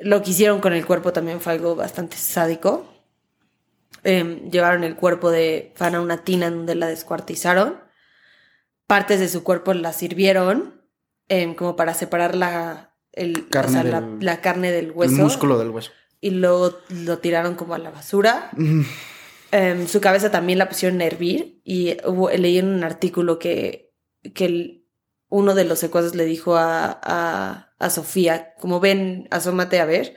lo 0.00 0.22
que 0.22 0.30
hicieron 0.30 0.60
con 0.60 0.72
el 0.72 0.86
cuerpo 0.86 1.12
también 1.12 1.40
fue 1.40 1.52
algo 1.52 1.74
bastante 1.76 2.16
sádico. 2.16 2.86
Em, 4.02 4.50
llevaron 4.50 4.84
el 4.84 4.96
cuerpo 4.96 5.30
de 5.30 5.72
Fan 5.76 5.94
a 5.94 6.00
una 6.00 6.24
tina 6.24 6.46
en 6.46 6.56
donde 6.58 6.74
la 6.74 6.86
descuartizaron. 6.86 7.78
Partes 8.86 9.20
de 9.20 9.28
su 9.28 9.42
cuerpo 9.42 9.72
la 9.74 9.92
sirvieron 9.92 10.82
em, 11.28 11.54
como 11.54 11.74
para 11.76 11.94
separar 11.94 12.34
la, 12.34 12.94
el- 13.12 13.48
Carne 13.48 13.78
o 13.78 13.82
sea, 13.82 13.90
la, 13.90 14.00
del- 14.00 14.18
la 14.20 14.40
carne 14.40 14.70
del 14.72 14.90
hueso 14.92 15.14
El 15.14 15.20
músculo 15.22 15.58
del 15.58 15.70
hueso. 15.70 15.90
y 16.20 16.30
luego 16.30 16.76
lo 16.90 17.18
tiraron 17.18 17.54
como 17.54 17.74
a 17.74 17.78
la 17.78 17.90
basura. 17.90 18.50
Em, 19.52 19.86
su 19.86 20.00
cabeza 20.00 20.30
también 20.30 20.58
la 20.58 20.68
pusieron 20.68 21.00
a 21.00 21.04
hervir 21.04 21.60
y 21.64 21.96
hubo- 22.06 22.30
leí 22.30 22.58
en 22.58 22.66
un 22.68 22.84
artículo 22.84 23.38
que, 23.38 23.94
que 24.34 24.44
el- 24.46 24.80
uno 25.28 25.54
de 25.54 25.64
los 25.64 25.78
secuaces 25.78 26.14
le 26.14 26.24
dijo 26.26 26.56
a, 26.56 27.00
a, 27.02 27.72
a 27.78 27.90
Sofía, 27.90 28.54
como 28.60 28.80
ven, 28.80 29.26
asómate 29.30 29.80
a 29.80 29.84
ver. 29.84 30.16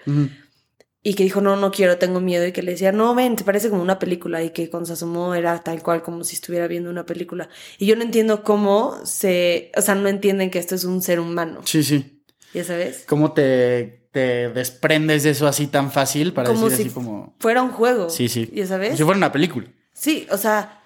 Y 1.09 1.13
que 1.13 1.23
dijo, 1.23 1.39
no, 1.39 1.55
no 1.55 1.71
quiero, 1.71 1.97
tengo 1.97 2.19
miedo, 2.19 2.45
y 2.45 2.51
que 2.51 2.61
le 2.61 2.71
decía, 2.73 2.91
no, 2.91 3.15
ven, 3.15 3.37
te 3.37 3.45
parece 3.45 3.69
como 3.69 3.81
una 3.81 3.97
película, 3.97 4.43
y 4.43 4.49
que 4.49 4.69
cuando 4.69 4.87
se 4.87 4.93
asomó 4.93 5.35
era 5.35 5.57
tal 5.63 5.81
cual 5.81 6.03
como 6.03 6.25
si 6.25 6.35
estuviera 6.35 6.67
viendo 6.67 6.89
una 6.89 7.05
película. 7.05 7.47
Y 7.77 7.85
yo 7.85 7.95
no 7.95 8.01
entiendo 8.03 8.43
cómo 8.43 8.99
se, 9.05 9.71
o 9.77 9.81
sea, 9.81 9.95
no 9.95 10.09
entienden 10.09 10.51
que 10.51 10.59
esto 10.59 10.75
es 10.75 10.83
un 10.83 11.01
ser 11.01 11.21
humano, 11.21 11.61
Sí, 11.63 11.81
sí. 11.81 12.23
¿ya 12.53 12.65
sabes? 12.65 13.05
¿Cómo 13.07 13.31
te, 13.31 14.09
te 14.11 14.49
desprendes 14.49 15.23
de 15.23 15.29
eso 15.29 15.47
así 15.47 15.67
tan 15.67 15.93
fácil 15.93 16.33
para 16.33 16.49
Como 16.49 16.65
decir 16.65 16.77
si 16.77 16.89
así 16.89 16.93
como... 16.93 17.35
fuera 17.39 17.61
un 17.63 17.71
juego. 17.71 18.09
Sí, 18.09 18.27
sí. 18.27 18.49
¿Ya 18.53 18.67
sabes? 18.67 18.89
Como 18.89 18.97
si 18.97 19.03
fuera 19.05 19.17
una 19.17 19.31
película. 19.31 19.67
Sí, 19.93 20.27
o 20.29 20.35
sea, 20.37 20.81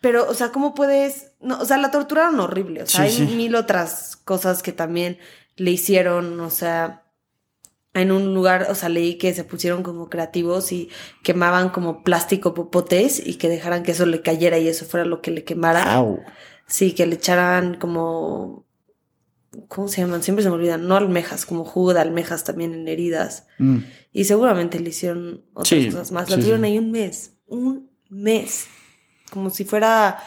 pero, 0.00 0.28
o 0.30 0.34
sea, 0.34 0.52
¿cómo 0.52 0.72
puedes? 0.72 1.32
No, 1.40 1.58
o 1.58 1.64
sea, 1.64 1.78
la 1.78 1.90
torturaron 1.90 2.38
horrible. 2.38 2.84
O 2.84 2.86
sea, 2.86 3.08
Sí, 3.08 3.20
hay 3.22 3.26
sí. 3.28 3.34
mil 3.34 3.56
otras 3.56 4.14
cosas 4.24 4.62
que 4.62 4.70
también 4.72 5.18
le 5.56 5.72
hicieron, 5.72 6.38
o 6.38 6.50
sea, 6.50 7.02
en 7.98 8.12
un 8.12 8.34
lugar, 8.34 8.66
o 8.70 8.74
sea, 8.74 8.88
leí 8.88 9.16
que 9.16 9.34
se 9.34 9.44
pusieron 9.44 9.82
como 9.82 10.08
creativos 10.08 10.72
y 10.72 10.90
quemaban 11.22 11.70
como 11.70 12.02
plástico 12.02 12.54
popotes 12.54 13.24
y 13.24 13.34
que 13.34 13.48
dejaran 13.48 13.82
que 13.82 13.92
eso 13.92 14.06
le 14.06 14.22
cayera 14.22 14.58
y 14.58 14.68
eso 14.68 14.84
fuera 14.84 15.04
lo 15.06 15.20
que 15.20 15.30
le 15.30 15.44
quemara. 15.44 15.94
Au. 15.94 16.20
Sí, 16.66 16.92
que 16.92 17.06
le 17.06 17.14
echaran 17.14 17.74
como, 17.74 18.66
¿cómo 19.68 19.88
se 19.88 20.00
llaman? 20.00 20.22
Siempre 20.22 20.42
se 20.42 20.50
me 20.50 20.56
olvidan, 20.56 20.86
no 20.86 20.96
almejas, 20.96 21.46
como 21.46 21.64
jugo 21.64 21.94
de 21.94 22.00
almejas 22.00 22.44
también 22.44 22.74
en 22.74 22.88
heridas. 22.88 23.46
Mm. 23.58 23.78
Y 24.12 24.24
seguramente 24.24 24.80
le 24.80 24.90
hicieron 24.90 25.44
otras 25.54 25.68
Sí, 25.68 25.86
cosas 25.86 26.12
más. 26.12 26.30
La 26.30 26.36
sí, 26.36 26.42
tuvieron 26.42 26.62
sí. 26.62 26.66
ahí 26.66 26.78
un 26.78 26.90
mes. 26.90 27.32
Un 27.46 27.90
mes. 28.10 28.66
Como 29.30 29.50
si 29.50 29.64
fuera 29.64 30.18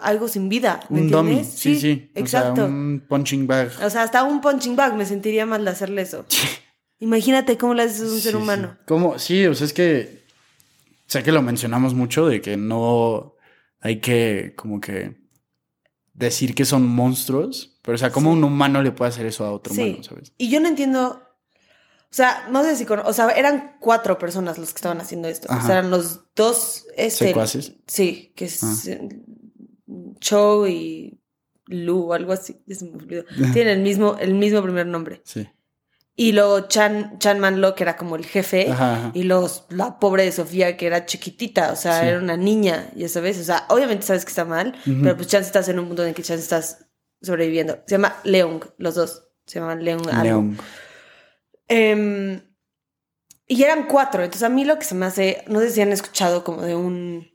algo 0.00 0.28
sin 0.28 0.48
vida. 0.48 0.80
¿Me 0.88 1.02
Un 1.02 1.10
dummy. 1.10 1.44
Sí, 1.44 1.78
sí. 1.80 2.10
Exacto. 2.14 2.52
O 2.52 2.56
sea, 2.56 2.64
un 2.66 3.04
punching 3.08 3.46
bag. 3.46 3.70
O 3.82 3.90
sea, 3.90 4.02
hasta 4.02 4.24
un 4.24 4.40
punching 4.40 4.76
bag 4.76 4.94
me 4.96 5.06
sentiría 5.06 5.46
mal 5.46 5.64
de 5.64 5.70
hacerle 5.70 6.02
eso. 6.02 6.24
Imagínate 6.98 7.58
cómo 7.58 7.74
le 7.74 7.82
haces 7.82 8.00
a 8.02 8.12
un 8.14 8.20
ser 8.20 8.36
humano. 8.36 8.74
Sí. 8.78 8.84
¿Cómo? 8.86 9.18
Sí, 9.18 9.46
o 9.46 9.54
sea, 9.54 9.66
es 9.66 9.72
que 9.72 10.24
sé 11.06 11.22
que 11.22 11.32
lo 11.32 11.42
mencionamos 11.42 11.94
mucho 11.94 12.26
de 12.26 12.40
que 12.40 12.56
no 12.56 13.34
hay 13.80 14.00
que 14.00 14.54
como 14.56 14.80
que 14.80 15.16
decir 16.14 16.54
que 16.54 16.64
son 16.64 16.86
monstruos, 16.86 17.78
pero 17.82 17.96
o 17.96 17.98
sea, 17.98 18.10
¿cómo 18.10 18.30
Sí. 18.32 18.38
un 18.38 18.44
humano 18.44 18.82
le 18.82 18.92
puede 18.92 19.10
hacer 19.10 19.26
eso 19.26 19.44
a 19.44 19.52
otro 19.52 19.74
humano, 19.74 20.02
sabes? 20.02 20.32
Y 20.38 20.48
yo 20.48 20.60
no 20.60 20.68
entiendo. 20.68 21.22
O 22.08 22.14
sea, 22.16 22.48
no 22.50 22.62
sé 22.62 22.76
si 22.76 22.86
con, 22.86 23.00
O 23.00 23.12
sea, 23.12 23.28
eran 23.30 23.76
cuatro 23.80 24.16
personas 24.18 24.56
los 24.58 24.70
que 24.72 24.76
estaban 24.78 25.00
haciendo 25.00 25.28
esto. 25.28 25.48
O 25.52 25.60
sea, 25.60 25.78
eran 25.80 25.90
los 25.90 26.20
dos. 26.34 26.86
Este, 26.96 27.28
Secuaces. 27.28 27.74
Sí, 27.86 28.32
que 28.34 28.46
es 28.46 28.62
Ah. 28.62 28.98
Cho 30.20 30.66
y 30.66 31.20
Lu 31.66 32.04
o 32.04 32.12
algo 32.14 32.32
así. 32.32 32.56
Se 32.68 32.84
me 32.86 32.92
olvidó. 32.92 33.24
Tienen 33.52 33.78
el 33.78 33.82
mismo, 33.82 34.16
el 34.18 34.34
mismo 34.34 34.62
primer 34.62 34.86
nombre. 34.86 35.20
Sí. 35.24 35.46
Y 36.18 36.32
luego 36.32 36.60
Chan, 36.68 37.18
Chan 37.18 37.38
Manlo, 37.40 37.74
que 37.74 37.82
era 37.84 37.96
como 37.98 38.16
el 38.16 38.24
jefe. 38.24 38.70
Ajá, 38.70 38.94
ajá. 38.94 39.10
Y 39.12 39.24
los, 39.24 39.66
la 39.68 39.98
pobre 39.98 40.24
de 40.24 40.32
Sofía, 40.32 40.76
que 40.78 40.86
era 40.86 41.04
chiquitita, 41.04 41.72
o 41.72 41.76
sea, 41.76 42.00
Sí. 42.00 42.06
era 42.06 42.18
una 42.18 42.38
niña, 42.38 42.88
ya 42.96 43.06
sabes. 43.08 43.38
O 43.38 43.44
sea, 43.44 43.66
obviamente 43.68 44.06
sabes 44.06 44.24
que 44.24 44.30
está 44.30 44.46
mal, 44.46 44.74
pero 45.02 45.14
pues 45.14 45.28
chance 45.28 45.46
estás 45.46 45.68
en 45.68 45.78
un 45.78 45.88
punto 45.88 46.02
en 46.02 46.08
el 46.08 46.14
que 46.14 46.22
chance 46.22 46.42
estás 46.42 46.86
sobreviviendo. 47.20 47.82
Se 47.86 47.96
llama 47.96 48.16
Leung, 48.24 48.64
los 48.78 48.94
dos. 48.94 49.28
Se 49.44 49.60
llaman 49.60 49.84
Leung. 49.84 50.06
León. 50.22 50.58
Em, 51.68 52.40
y 53.46 53.62
eran 53.62 53.86
cuatro. 53.86 54.22
Entonces, 54.24 54.42
a 54.44 54.48
mí 54.48 54.64
lo 54.64 54.78
que 54.78 54.84
se 54.84 54.94
me 54.94 55.06
hace, 55.06 55.44
no 55.48 55.60
sé 55.60 55.70
si 55.70 55.80
han 55.82 55.92
escuchado 55.92 56.44
como 56.44 56.62
de 56.62 56.74
un 56.74 57.28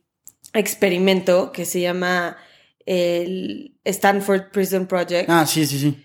experimento 0.53 1.51
que 1.51 1.65
se 1.65 1.81
llama 1.81 2.37
el 2.85 3.79
Stanford 3.83 4.49
Prison 4.51 4.87
Project. 4.87 5.29
Ah, 5.29 5.45
sí, 5.45 5.65
sí, 5.65 5.79
sí. 5.79 6.03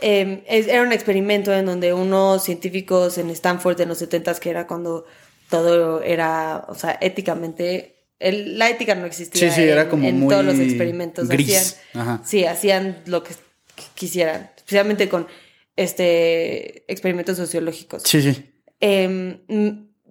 Eh, 0.00 0.44
es- 0.46 0.66
era 0.68 0.82
un 0.82 0.92
experimento 0.92 1.52
en 1.54 1.66
donde 1.66 1.92
unos 1.94 2.44
científicos 2.44 3.16
en 3.18 3.30
Stanford 3.30 3.80
en 3.80 3.88
los 3.88 3.98
70s, 4.02 4.38
que 4.40 4.50
era 4.50 4.66
cuando 4.66 5.06
todo 5.50 6.02
era, 6.02 6.64
o 6.68 6.74
sea, 6.74 6.98
éticamente, 7.00 7.94
el- 8.18 8.58
la 8.58 8.68
ética 8.70 8.94
no 8.94 9.06
existía 9.06 9.48
Sí, 9.50 9.54
sí, 9.54 9.62
era 9.68 9.82
en, 9.82 9.88
como 9.88 10.08
en 10.08 10.20
muy 10.20 10.28
todos 10.28 10.44
los 10.44 10.58
experimentos. 10.58 11.28
gris. 11.28 11.48
Hacían, 11.56 12.02
Ajá. 12.02 12.22
Sí, 12.24 12.44
hacían 12.44 12.98
lo 13.06 13.22
que 13.22 13.32
qu- 13.32 13.94
quisieran, 13.94 14.50
especialmente 14.56 15.08
con 15.08 15.26
este 15.76 16.84
experimentos 16.90 17.36
sociológicos. 17.36 18.02
Sí, 18.04 18.20
sí. 18.22 18.52
Eh, 18.80 19.38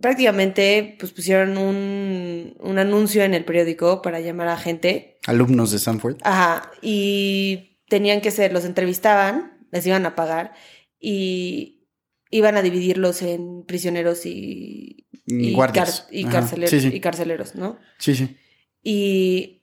prácticamente 0.01 0.96
pues 1.00 1.12
pusieron 1.12 1.58
un, 1.58 2.56
un 2.60 2.80
anuncio 2.80 3.24
en 3.24 3.34
el 3.34 3.44
periódico 3.46 4.01
para 4.01 4.20
llamar 4.20 4.48
a 4.50 4.58
gente. 4.58 5.18
Alumnos 5.25 5.72
de 5.72 5.77
Stanford. 5.77 6.18
Ajá. 6.24 6.72
Y 6.82 7.80
tenían 7.89 8.22
que 8.22 8.32
ser, 8.32 8.54
los 8.54 8.65
entrevistaban, 8.65 9.54
les 9.75 9.86
iban 9.86 10.05
a 10.05 10.15
pagar 10.15 10.53
y 11.00 11.88
iban 12.32 12.58
a 12.58 12.62
dividirlos 12.63 13.22
en 13.22 13.63
prisioneros 13.65 14.25
y, 14.25 15.05
y, 15.27 15.55
car- 15.55 15.88
y 16.12 16.25
carceleros, 16.25 16.70
Sí, 16.72 16.82
sí. 16.82 16.89
y 16.96 17.00
carceleros, 17.00 17.55
¿no? 17.55 17.77
Sí, 18.00 18.15
sí. 18.15 18.36
Y 18.82 19.62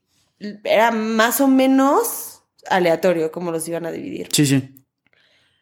era 0.64 0.90
más 0.90 1.40
o 1.40 1.48
menos 1.48 2.42
aleatorio 2.68 3.30
cómo 3.32 3.50
los 3.50 3.66
iban 3.68 3.86
a 3.86 3.90
dividir. 3.90 4.28
Sí, 4.32 4.46
sí. 4.46 4.84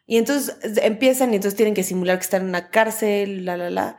Y 0.05 0.17
entonces 0.17 0.55
empiezan 0.83 1.31
y 1.31 1.35
entonces 1.37 1.55
tienen 1.55 1.73
que 1.73 1.83
simular 1.83 2.17
que 2.17 2.23
están 2.23 2.41
en 2.43 2.49
una 2.49 2.69
cárcel, 2.69 3.45
la, 3.45 3.57
la, 3.57 3.69
la. 3.69 3.97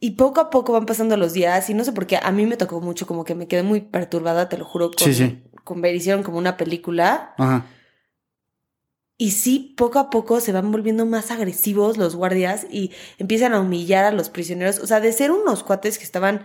Y 0.00 0.12
poco 0.12 0.40
a 0.40 0.50
poco 0.50 0.72
van 0.72 0.86
pasando 0.86 1.16
los 1.16 1.32
días 1.32 1.68
y 1.70 1.74
no 1.74 1.84
sé 1.84 1.92
por 1.92 2.06
qué 2.06 2.18
a 2.22 2.30
mí 2.30 2.46
me 2.46 2.56
tocó 2.56 2.80
mucho, 2.80 3.06
como 3.06 3.24
que 3.24 3.34
me 3.34 3.48
quedé 3.48 3.62
muy 3.64 3.80
perturbada, 3.80 4.48
te 4.48 4.56
lo 4.56 4.64
juro, 4.64 4.90
con, 4.96 5.06
Sí, 5.08 5.14
sí. 5.14 5.42
con 5.64 5.80
ver, 5.80 5.94
hicieron 5.96 6.22
como 6.22 6.38
una 6.38 6.56
película. 6.56 7.34
Ajá. 7.38 7.66
Y 9.20 9.32
sí, 9.32 9.74
poco 9.76 9.98
a 9.98 10.10
poco 10.10 10.40
se 10.40 10.52
van 10.52 10.70
volviendo 10.70 11.04
más 11.04 11.32
agresivos 11.32 11.96
los 11.98 12.14
guardias 12.14 12.66
y 12.70 12.92
empiezan 13.18 13.52
a 13.52 13.60
humillar 13.60 14.04
a 14.04 14.12
los 14.12 14.30
prisioneros. 14.30 14.78
O 14.78 14.86
sea, 14.86 15.00
de 15.00 15.12
ser 15.12 15.32
unos 15.32 15.64
cuates 15.64 15.98
que 15.98 16.04
estaban 16.04 16.44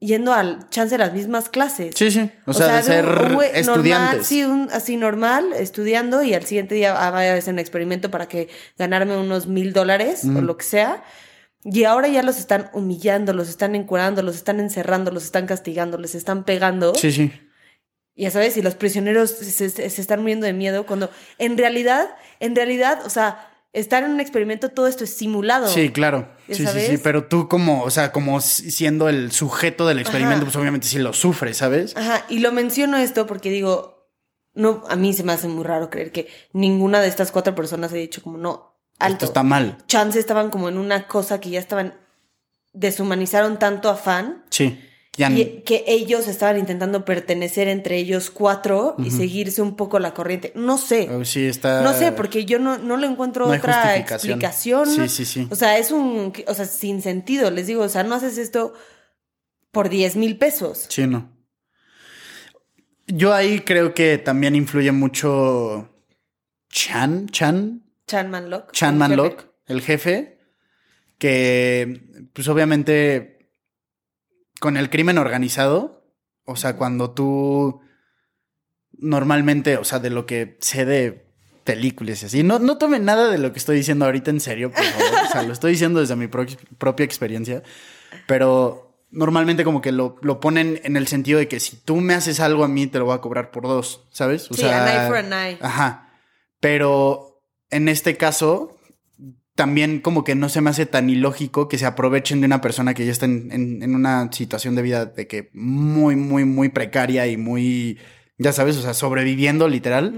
yendo 0.00 0.32
al 0.34 0.68
chance 0.68 0.94
de 0.94 0.98
las 0.98 1.14
mismas 1.14 1.48
clases. 1.48 1.94
Sí, 1.96 2.10
sí. 2.10 2.30
O, 2.46 2.52
sea, 2.52 2.76
de 2.76 2.82
ser 2.82 3.06
un- 3.06 3.26
un 3.26 3.34
güey 3.34 3.50
estudiantes. 3.54 3.86
Normal, 3.86 4.24
sí, 4.24 4.44
un- 4.44 4.68
así 4.70 4.96
normal, 4.98 5.52
estudiando 5.56 6.22
y 6.22 6.34
al 6.34 6.44
siguiente 6.44 6.74
día 6.74 6.94
ah, 6.94 7.10
voy 7.10 7.24
a 7.24 7.34
hacer 7.34 7.54
un 7.54 7.58
experimento 7.58 8.10
para 8.10 8.26
que 8.28 8.48
ganarme 8.78 9.16
unos 9.16 9.46
mil 9.46 9.72
dólares 9.72 10.24
o 10.24 10.40
lo 10.42 10.56
que 10.58 10.64
sea. 10.64 11.02
Y 11.64 11.84
ahora 11.84 12.08
ya 12.08 12.22
los 12.22 12.38
están 12.38 12.70
humillando, 12.74 13.32
los 13.34 13.48
están 13.50 13.74
encuerando, 13.74 14.22
los 14.22 14.36
están 14.36 14.60
encerrando, 14.60 15.10
los 15.10 15.24
están 15.24 15.46
castigando, 15.46 15.98
les 15.98 16.14
están 16.14 16.44
pegando. 16.44 16.94
Sí, 16.94 17.12
sí. 17.12 17.32
Ya 18.20 18.30
sabes, 18.30 18.56
y 18.56 18.62
los 18.62 18.74
prisioneros 18.74 19.30
se, 19.30 19.70
se- 19.70 19.90
se 19.90 20.00
están 20.00 20.20
muriendo 20.20 20.46
de 20.46 20.52
miedo 20.52 20.84
cuando 20.86 21.10
en 21.38 21.56
realidad, 21.56 22.08
en 22.40 22.54
realidad, 22.54 23.00
o 23.06 23.10
sea, 23.10 23.46
estar 23.72 24.02
en 24.02 24.10
un 24.10 24.20
experimento, 24.20 24.68
todo 24.70 24.88
esto 24.88 25.04
es 25.04 25.16
simulado. 25.16 25.68
Sí, 25.68 25.90
claro. 25.90 26.28
¿Ya 26.48 26.54
Sí, 26.56 26.66
sí, 26.66 26.80
sí. 26.88 26.98
Pero 26.98 27.28
tú 27.28 27.48
como, 27.48 27.82
o 27.82 27.90
sea, 27.90 28.10
como 28.12 28.40
si- 28.40 28.70
siendo 28.72 29.08
el 29.08 29.30
sujeto 29.32 29.86
del 29.86 30.00
experimento, 30.00 30.38
Ajá. 30.38 30.44
pues 30.46 30.56
obviamente 30.56 30.86
sí 30.88 30.98
lo 30.98 31.12
sufres, 31.12 31.56
¿sabes? 31.56 31.96
Ajá, 31.96 32.24
y 32.28 32.40
lo 32.40 32.50
menciono 32.52 32.96
esto 32.98 33.26
porque 33.26 33.48
digo, 33.50 34.08
no, 34.54 34.82
a 34.88 34.96
mí 34.96 35.12
se 35.14 35.22
me 35.22 35.32
hace 35.32 35.46
muy 35.48 35.62
raro 35.64 35.88
creer 35.88 36.10
que 36.12 36.28
ninguna 36.52 37.00
de 37.00 37.06
estas 37.08 37.30
cuatro 37.30 37.54
personas 37.54 37.92
haya 37.92 38.00
dicho 38.02 38.22
como 38.22 38.36
no, 38.38 38.76
alto. 38.98 39.14
Esto 39.14 39.26
está 39.26 39.42
mal. 39.44 39.78
Chance 39.86 40.18
estaban 40.18 40.50
como 40.50 40.68
en 40.68 40.76
una 40.76 41.06
cosa 41.06 41.40
que 41.40 41.50
ya 41.50 41.60
estaban, 41.60 41.94
deshumanizaron 42.72 43.58
tanto 43.58 43.88
a 43.88 43.94
Fan 43.96 44.44
Sí. 44.50 44.78
Ya 45.16 45.28
y 45.30 45.62
que 45.62 45.84
ellos 45.88 46.28
estaban 46.28 46.58
intentando 46.58 47.04
pertenecer 47.04 47.66
entre 47.68 47.96
ellos 47.96 48.30
cuatro 48.30 48.94
y 48.98 49.10
seguirse 49.10 49.60
un 49.60 49.74
poco 49.74 49.98
la 49.98 50.14
corriente. 50.14 50.52
No 50.54 50.78
sé. 50.78 51.08
sí 51.24 51.46
está. 51.46 51.82
No 51.82 51.92
sé, 51.92 52.12
porque 52.12 52.44
yo 52.44 52.58
no, 52.58 52.78
no 52.78 52.96
le 52.96 53.08
encuentro 53.08 53.46
no 53.46 53.52
otra 53.52 53.96
explicación. 53.96 54.86
Sí, 54.86 55.08
sí, 55.08 55.24
sí. 55.24 55.48
O 55.50 55.56
sea, 55.56 55.78
es 55.78 55.90
un, 55.90 56.32
o 56.46 56.54
sea, 56.54 56.64
sin 56.64 57.02
sentido. 57.02 57.50
Les 57.50 57.66
digo, 57.66 57.82
o 57.82 57.88
sea, 57.88 58.04
no 58.04 58.14
haces 58.14 58.38
esto 58.38 58.72
por 59.72 59.88
10 59.88 60.16
mil 60.16 60.38
pesos. 60.38 60.86
Sí, 60.88 61.06
no. 61.06 61.30
Yo 63.06 63.34
ahí 63.34 63.60
creo 63.60 63.94
que 63.94 64.18
también 64.18 64.54
influye 64.54 64.92
mucho 64.92 65.90
Chan, 66.70 67.28
Chan, 67.30 67.82
Chan 68.06 68.30
Manlock. 68.30 68.72
Chan 68.72 68.96
Manlock, 68.96 69.46
el 69.66 69.82
jefe, 69.82 70.38
que 71.18 72.28
pues 72.32 72.46
obviamente 72.46 73.39
con 74.60 74.76
el 74.76 74.88
crimen 74.90 75.18
organizado, 75.18 76.04
o 76.44 76.54
sea, 76.54 76.76
cuando 76.76 77.10
tú 77.10 77.80
normalmente, 78.98 79.76
o 79.76 79.84
sea, 79.84 79.98
de 79.98 80.10
lo 80.10 80.26
que 80.26 80.56
sé 80.60 80.84
de 80.84 81.26
películas 81.64 82.22
y 82.22 82.26
así, 82.26 82.42
no, 82.42 82.58
no 82.58 82.78
tomen 82.78 83.04
nada 83.04 83.30
de 83.30 83.38
lo 83.38 83.52
que 83.52 83.58
estoy 83.58 83.76
diciendo 83.76 84.04
ahorita 84.04 84.30
en 84.30 84.40
serio, 84.40 84.70
por 84.72 84.82
favor, 84.84 85.18
o 85.28 85.32
sea, 85.32 85.42
lo 85.42 85.52
estoy 85.52 85.72
diciendo 85.72 86.00
desde 86.00 86.16
mi 86.16 86.26
pro- 86.26 86.46
propia 86.78 87.04
experiencia, 87.04 87.62
pero 88.26 89.04
normalmente 89.10 89.64
como 89.64 89.80
que 89.80 89.92
lo, 89.92 90.16
lo 90.22 90.40
ponen 90.40 90.80
en 90.84 90.96
el 90.96 91.06
sentido 91.06 91.38
de 91.38 91.48
que 91.48 91.60
si 91.60 91.76
tú 91.76 91.96
me 91.96 92.14
haces 92.14 92.40
algo 92.40 92.64
a 92.64 92.68
mí, 92.68 92.86
te 92.86 92.98
lo 92.98 93.06
voy 93.06 93.14
a 93.14 93.20
cobrar 93.20 93.50
por 93.50 93.64
dos, 93.64 94.06
¿sabes? 94.10 94.50
O 94.50 94.54
Sí, 94.54 94.64
an 94.66 94.88
eye 94.88 95.06
for 95.06 95.16
an 95.16 95.32
eye. 95.32 95.58
Ajá. 95.60 96.12
Pero 96.60 97.42
en 97.70 97.88
este 97.88 98.16
caso, 98.16 98.76
también 99.60 100.00
como 100.00 100.24
que 100.24 100.34
no 100.34 100.48
se 100.48 100.62
me 100.62 100.70
hace 100.70 100.86
tan 100.86 101.10
ilógico 101.10 101.68
que 101.68 101.76
se 101.76 101.84
aprovechen 101.84 102.40
de 102.40 102.46
una 102.46 102.62
persona 102.62 102.94
que 102.94 103.04
ya 103.04 103.12
está 103.12 103.26
en, 103.26 103.50
en- 103.52 103.82
en 103.82 103.94
una 103.94 104.30
situación 104.32 104.74
de 104.74 104.80
vida 104.82 105.04
de 105.04 105.26
que 105.26 105.50
muy, 105.52 106.16
muy, 106.16 106.46
muy 106.46 106.70
precaria 106.70 107.26
y 107.26 107.36
muy, 107.36 107.98
ya 108.38 108.52
sabes, 108.52 108.76
o 108.78 108.82
sea, 108.82 108.94
sobreviviendo 108.94 109.68
literal, 109.68 110.14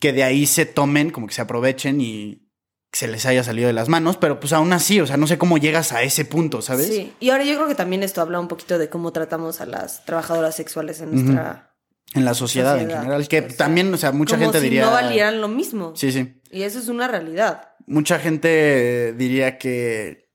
que 0.00 0.12
de 0.12 0.22
ahí 0.24 0.46
se 0.46 0.64
tomen, 0.64 1.10
como 1.10 1.26
que 1.26 1.34
se 1.34 1.42
aprovechen 1.42 2.00
y 2.00 2.44
se 2.92 3.08
les 3.08 3.26
haya 3.26 3.44
salido 3.44 3.66
de 3.66 3.74
las 3.74 3.88
manos, 3.90 4.16
pero 4.16 4.40
pues 4.40 4.52
aún 4.54 4.72
así, 4.72 5.00
o 5.00 5.06
sea, 5.06 5.18
no 5.18 5.26
sé 5.26 5.36
cómo 5.36 5.58
llegas 5.58 5.92
a 5.92 6.02
ese 6.02 6.24
punto, 6.24 6.62
¿sabes? 6.62 6.86
Sí, 6.86 7.12
y 7.20 7.28
ahora 7.30 7.44
yo 7.44 7.54
creo 7.56 7.68
que 7.68 7.74
también 7.74 8.02
esto 8.02 8.22
habla 8.22 8.40
un 8.40 8.48
poquito 8.48 8.78
de 8.78 8.88
cómo 8.88 9.12
tratamos 9.12 9.60
a 9.60 9.66
las 9.66 10.04
trabajadoras 10.06 10.56
sexuales 10.56 11.00
en 11.02 11.10
nuestra 11.14 11.74
En 12.14 12.24
la 12.24 12.32
sociedad, 12.32 12.80
en 12.80 12.88
general, 12.90 13.28
que 13.28 13.42
también, 13.42 13.92
o 13.92 13.98
sea, 13.98 14.12
mucha 14.12 14.36
como 14.36 14.44
gente 14.46 14.60
si 14.60 14.64
diría... 14.64 14.86
no 14.86 14.92
valieran 14.92 15.42
lo 15.42 15.48
mismo. 15.48 15.92
Sí, 15.94 16.10
sí. 16.10 16.40
Y 16.50 16.62
eso 16.62 16.78
es 16.78 16.88
una 16.88 17.06
realidad. 17.08 17.72
Mucha 17.88 18.18
gente 18.18 19.12
diría 19.14 19.58
que, 19.58 20.28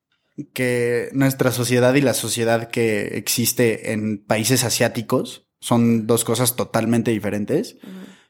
que 0.54 1.10
nuestra 1.14 1.52
sociedad 1.52 1.94
y 1.96 2.02
la 2.02 2.14
sociedad 2.14 2.70
que 2.70 3.18
existe 3.18 3.92
en 3.94 4.24
países 4.26 4.64
asiáticos 4.64 5.48
son 5.60 6.08
dos 6.08 6.24
cosas 6.24 6.56
totalmente 6.56 7.12
diferentes. 7.12 7.78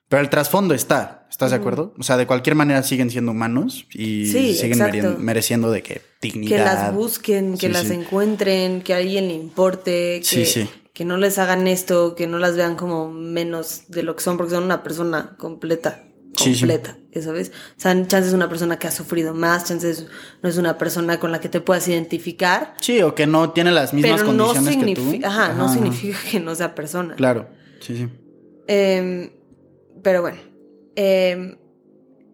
Pero 0.10 0.22
el 0.22 0.30
trasfondo 0.30 0.76
está, 0.76 1.26
¿estás 1.32 1.50
de 1.50 1.58
acuerdo? 1.58 1.94
O 1.98 2.04
sea, 2.04 2.18
de 2.18 2.28
cualquier 2.28 2.56
manera 2.56 2.84
siguen 2.84 3.10
siendo 3.10 3.32
humanos 3.32 3.88
y 3.94 4.28
Sí, 4.28 4.54
siguen 4.54 4.78
merien- 4.80 5.18
mereciendo 5.18 5.72
de 5.72 5.82
que 5.82 6.02
dignidad. 6.22 6.58
Que 6.58 6.64
las 6.64 6.94
busquen, 6.94 7.54
que 7.58 7.68
Sí, 7.68 7.74
las 7.74 7.88
sí. 7.88 7.94
encuentren, 7.94 8.82
que 8.84 8.94
a 8.94 8.98
alguien 8.98 9.28
le 9.30 9.34
importe, 9.34 10.22
que 10.94 11.06
no 11.06 11.18
les 11.18 11.40
hagan 11.40 11.66
esto, 11.68 12.14
que 12.14 12.28
no 12.28 12.38
las 12.38 12.56
vean 12.56 12.76
como 12.76 13.12
menos 13.12 13.86
de 13.88 14.04
lo 14.04 14.16
que 14.16 14.22
son, 14.22 14.38
porque 14.38 14.52
son 14.54 14.66
una 14.66 14.84
persona 14.84 15.36
completa. 15.40 16.04
Sí, 16.36 16.54
sí. 16.56 16.62
Completa, 16.62 16.98
ya 17.12 17.22
¿sabes? 17.22 17.52
O 17.78 17.80
sea, 17.80 17.94
chances 18.08 18.28
es 18.30 18.34
una 18.34 18.50
persona 18.50 18.80
que 18.80 18.88
ha 18.88 18.92
sufrido 18.92 19.34
más, 19.36 19.66
chances 19.66 20.08
no 20.42 20.50
es 20.50 20.58
una 20.58 20.78
persona 20.78 21.20
con 21.20 21.32
la 21.32 21.40
que 21.40 21.48
te 21.50 21.62
puedas 21.62 21.88
identificar, 21.88 22.74
Sí, 22.82 23.02
o 23.04 23.14
que 23.14 23.28
no 23.28 23.52
tiene 23.52 23.72
las 23.72 23.94
mismas 23.94 24.22
pero 24.22 24.34
no 24.34 24.48
condiciones 24.48 24.78
que 24.86 24.94
tú. 24.96 25.02
significa, 25.02 25.28
ajá, 25.28 25.54
no 25.54 25.66
Ajá. 25.66 25.74
significa 25.74 26.18
que 26.32 26.40
no 26.40 26.56
sea 26.56 26.74
persona. 26.76 27.16
Claro, 27.16 27.50
sí, 27.82 27.96
sí. 27.98 28.10
Em, 28.68 29.32
pero 30.02 30.22
bueno, 30.22 30.40
em, 30.96 31.58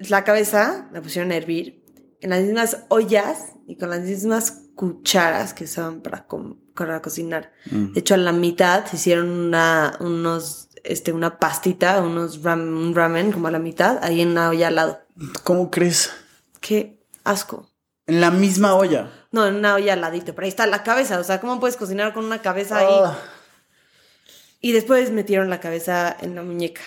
la 0.07 0.23
cabeza 0.23 0.89
la 0.93 1.01
pusieron 1.01 1.31
a 1.31 1.35
hervir 1.35 1.83
en 2.21 2.29
las 2.29 2.41
mismas 2.43 2.85
ollas 2.89 3.53
y 3.67 3.75
con 3.77 3.89
las 3.89 4.01
mismas 4.01 4.61
cucharas 4.75 5.53
que 5.53 5.65
usaban 5.65 6.01
para, 6.01 6.25
com- 6.25 6.57
para 6.73 7.01
cocinar. 7.01 7.51
Mm. 7.69 7.93
De 7.93 7.99
hecho, 7.99 8.13
a 8.13 8.17
la 8.17 8.31
mitad 8.31 8.85
se 8.85 8.95
hicieron 8.95 9.29
una, 9.29 9.97
unos, 9.99 10.68
este, 10.83 11.11
una 11.13 11.39
pastita, 11.39 12.01
unos 12.01 12.41
ram- 12.43 12.75
un 12.77 12.93
ramen 12.95 13.31
como 13.31 13.47
a 13.47 13.51
la 13.51 13.59
mitad, 13.59 13.99
ahí 14.03 14.21
en 14.21 14.29
una 14.29 14.49
olla 14.49 14.67
al 14.67 14.75
lado. 14.75 14.99
¿Cómo 15.43 15.69
crees? 15.71 16.11
Qué 16.61 16.99
asco. 17.23 17.69
En 18.07 18.21
la 18.21 18.31
misma 18.31 18.75
olla. 18.75 19.11
No, 19.31 19.45
en 19.45 19.55
una 19.55 19.75
olla 19.75 19.93
al 19.93 20.01
ladito, 20.01 20.33
pero 20.33 20.45
ahí 20.45 20.49
está 20.49 20.65
la 20.65 20.81
cabeza. 20.83 21.19
O 21.19 21.23
sea, 21.23 21.39
¿cómo 21.39 21.59
puedes 21.59 21.77
cocinar 21.77 22.13
con 22.13 22.25
una 22.25 22.41
cabeza 22.41 22.77
ahí? 22.77 22.87
Ah, 22.89 23.17
Y 24.61 24.71
después 24.71 25.11
metieron 25.11 25.49
la 25.49 25.59
cabeza 25.59 26.15
en 26.19 26.35
la 26.35 26.41
muñeca. 26.43 26.81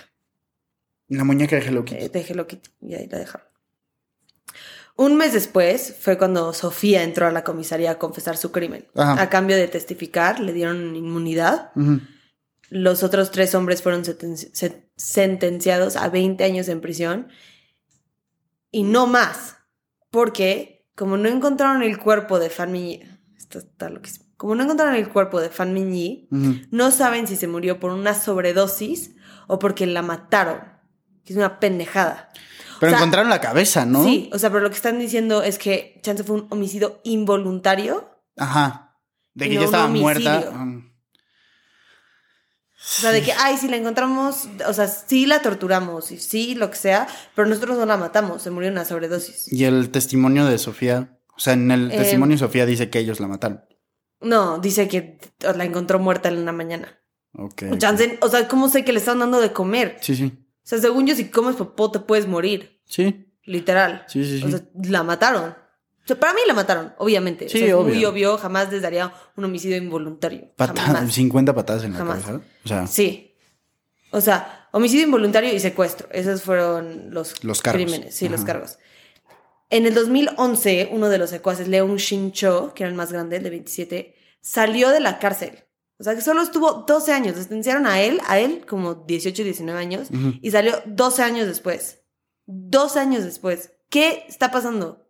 la 1.09 1.25
muñeca 1.25 1.57
de 1.57 1.63
Hello 1.67 1.85
Kitty. 1.85 2.05
eh, 2.05 2.09
de 2.09 2.21
Hello 2.21 2.47
Kitty, 2.47 2.71
y 2.81 2.95
ahí 2.95 3.07
la 3.09 3.19
dejaron. 3.19 3.47
Un 4.97 5.17
mes 5.17 5.33
después 5.33 5.97
fue 6.01 6.19
cuando 6.19 6.53
Sofía 6.53 7.03
entró 7.03 7.27
a 7.27 7.31
la 7.31 7.45
comisaría 7.45 7.93
a 7.93 7.99
confesar 7.99 8.37
su 8.37 8.53
crimen. 8.53 8.87
Ajá. 8.95 9.21
A 9.23 9.31
cambio 9.31 9.57
de 9.57 9.67
testificar, 9.69 10.39
le 10.41 10.53
dieron 10.53 10.95
inmunidad. 10.97 11.71
Ujú. 11.77 12.01
Los 12.75 13.03
otros 13.03 13.31
tres 13.31 13.55
hombres 13.55 13.83
fueron 13.83 14.03
sentenciados 14.97 15.97
a 15.97 16.09
20 16.09 16.43
años 16.43 16.69
en 16.69 16.81
prisión 16.81 17.29
y 18.71 18.85
no 18.85 19.07
más, 19.07 19.59
porque 20.11 20.89
como 20.97 21.19
no 21.19 21.29
encontraron 21.29 21.83
el 21.83 21.99
cuerpo 21.99 22.39
de 22.39 22.49
Fan 22.49 22.75
esto 23.37 23.59
está 23.59 23.91
loquísimo. 23.91 24.25
Como 24.39 24.55
no 24.55 24.65
encontraron 24.65 24.95
el 24.95 25.11
cuerpo 25.11 25.39
de 25.43 25.51
Fan 25.51 25.77
Ujú. 25.77 26.55
no 26.71 26.91
saben 26.91 27.27
si 27.27 27.37
se 27.37 27.47
murió 27.47 27.79
por 27.79 27.91
una 27.91 28.15
sobredosis 28.15 29.17
o 29.49 29.59
porque 29.59 29.87
la 29.87 30.01
mataron. 30.01 30.61
Que 31.25 31.35
es 31.35 31.37
una 31.37 31.61
pendejada. 31.61 32.31
Pero 32.81 32.91
O 32.91 32.95
sea, 32.95 32.99
encontraron 32.99 33.29
la 33.29 33.43
cabeza, 33.43 33.85
¿no? 33.85 34.03
Sí, 34.03 34.31
o 34.33 34.39
sea, 34.39 34.49
pero 34.49 34.63
lo 34.63 34.71
que 34.71 34.77
están 34.77 34.99
diciendo 34.99 35.43
es 35.43 35.59
que 35.59 36.01
chance 36.03 36.25
fue 36.25 36.37
un 36.37 36.47
homicidio 36.49 37.01
involuntario. 37.05 38.11
Ajá. 38.39 38.99
De 39.35 39.49
que 39.49 39.55
no 39.57 39.61
ya 39.61 39.65
estaba 39.67 39.89
muerta. 39.89 40.51
O 42.85 43.01
sea, 43.03 43.13
de 43.13 43.23
que, 43.23 43.33
ay, 43.33 43.57
si 43.59 43.69
la 43.69 43.77
encontramos, 43.77 44.49
o 44.67 44.73
sea, 44.73 44.89
sí 44.89 45.25
la 45.27 45.41
torturamos 45.41 46.11
y 46.11 46.19
sí, 46.19 46.55
lo 46.57 46.69
que 46.71 46.77
sea, 46.77 47.07
pero 47.35 47.47
nosotros 47.49 47.79
no 47.79 47.87
la 47.87 47.97
matamos, 47.97 48.43
se 48.43 48.51
murió 48.51 48.69
en 48.69 48.75
una 48.75 48.85
sobredosis. 48.85 49.51
Y 49.53 49.65
el 49.65 49.91
testimonio 49.91 50.45
de 50.47 50.59
Sofía. 50.59 51.19
O 51.37 51.41
sea, 51.41 51.53
en 51.55 51.71
el 51.71 51.91
Eh, 51.93 51.97
testimonio 51.97 52.35
de 52.35 52.41
Sofía 52.41 52.67
dice 52.67 52.91
que 52.91 52.99
ellos 52.99 53.21
la 53.21 53.29
mataron. 53.29 53.65
No, 54.21 54.59
dice 54.59 54.89
que 54.89 55.19
la 55.57 55.65
encontró 55.65 55.99
muerta 55.99 56.29
en 56.29 56.39
una 56.39 56.53
mañana. 56.53 57.01
Ok. 57.35 57.63
O 58.21 58.29
sea, 58.29 58.49
¿cómo 58.49 58.69
sé 58.69 58.85
que 58.85 58.93
le 58.93 58.99
están 58.99 59.19
dando 59.21 59.41
de 59.41 59.53
comer? 59.53 59.97
Sí, 60.01 60.15
sí. 60.15 60.33
O 60.37 60.67
sea, 60.67 60.79
según 60.79 61.07
yo, 61.07 61.15
si 61.17 61.29
comes 61.31 61.57
popó 61.57 61.91
te 61.91 62.01
puedes 62.01 62.27
morir, 62.27 62.81
Sí. 62.87 63.33
literal. 63.45 64.05
Sí, 64.09 64.25
sí, 64.25 64.39
sí. 64.41 64.45
O 64.45 64.51
sea, 64.51 64.61
la 64.85 65.03
mataron. 65.03 65.57
Sea, 66.15 66.21
para 66.21 66.33
mí 66.35 66.41
la 66.47 66.55
mataron, 66.55 66.93
obviamente. 66.99 67.49
Sí, 67.49 67.57
o 67.59 67.61
sea, 67.61 67.69
es 67.69 67.75
muy 67.75 67.93
obvio. 67.97 68.11
obvio, 68.11 68.39
jamás 68.39 68.71
les 68.73 68.83
daría 68.83 69.13
un 69.37 69.45
homicidio 69.45 69.77
involuntario. 69.77 70.53
Pata- 70.57 70.81
Jamás. 70.83 71.13
50 71.13 71.55
patadas 71.55 71.85
en 71.85 71.93
la 71.93 71.99
Jamás. 71.99 72.23
cabeza. 72.25 72.45
O 72.65 72.69
sea, 72.69 72.87
Sí. 72.87 73.29
O 74.11 74.21
sea, 74.21 74.69
homicidio 74.73 75.05
involuntario 75.07 75.53
y 75.55 75.59
secuestro. 75.61 76.09
Esos 76.13 76.43
fueron 76.43 77.13
los, 77.15 77.43
Los 77.45 77.63
cargos. 77.63 77.83
crímenes. 77.83 78.15
Sí, 78.15 78.29
los 78.29 78.45
cargos. 78.45 78.79
En 79.71 79.87
el 79.87 79.95
2011, 79.95 80.91
uno 80.93 81.09
de 81.09 81.17
los 81.17 81.31
secuaces, 81.31 81.67
Leon 81.67 81.97
Shin-cho, 81.97 82.75
que 82.75 82.83
era 82.83 82.91
el 82.91 82.95
más 82.97 83.11
grande, 83.11 83.37
el 83.39 83.43
de 83.43 83.49
27, 83.51 84.15
salió 84.43 84.91
de 84.91 85.01
la 85.01 85.19
cárcel. 85.19 85.65
O 85.99 86.05
sea, 86.05 86.15
que 86.15 86.21
solo 86.21 86.43
estuvo 86.43 86.85
12 86.87 87.13
años. 87.13 87.37
Sentenciaron 87.37 87.87
a 87.87 88.03
él, 88.03 88.21
a 88.27 88.39
él, 88.39 88.67
como 88.69 88.95
18, 88.95 89.45
19 89.45 89.79
años, 89.81 90.09
Ujú. 90.11 90.35
y 90.43 90.51
salió 90.51 90.83
12 90.85 91.23
años 91.23 91.47
después. 91.47 92.01
12 92.45 92.99
años 93.01 93.25
después. 93.25 93.71
¿Qué 93.89 94.25
está 94.29 94.51
pasando? 94.51 95.09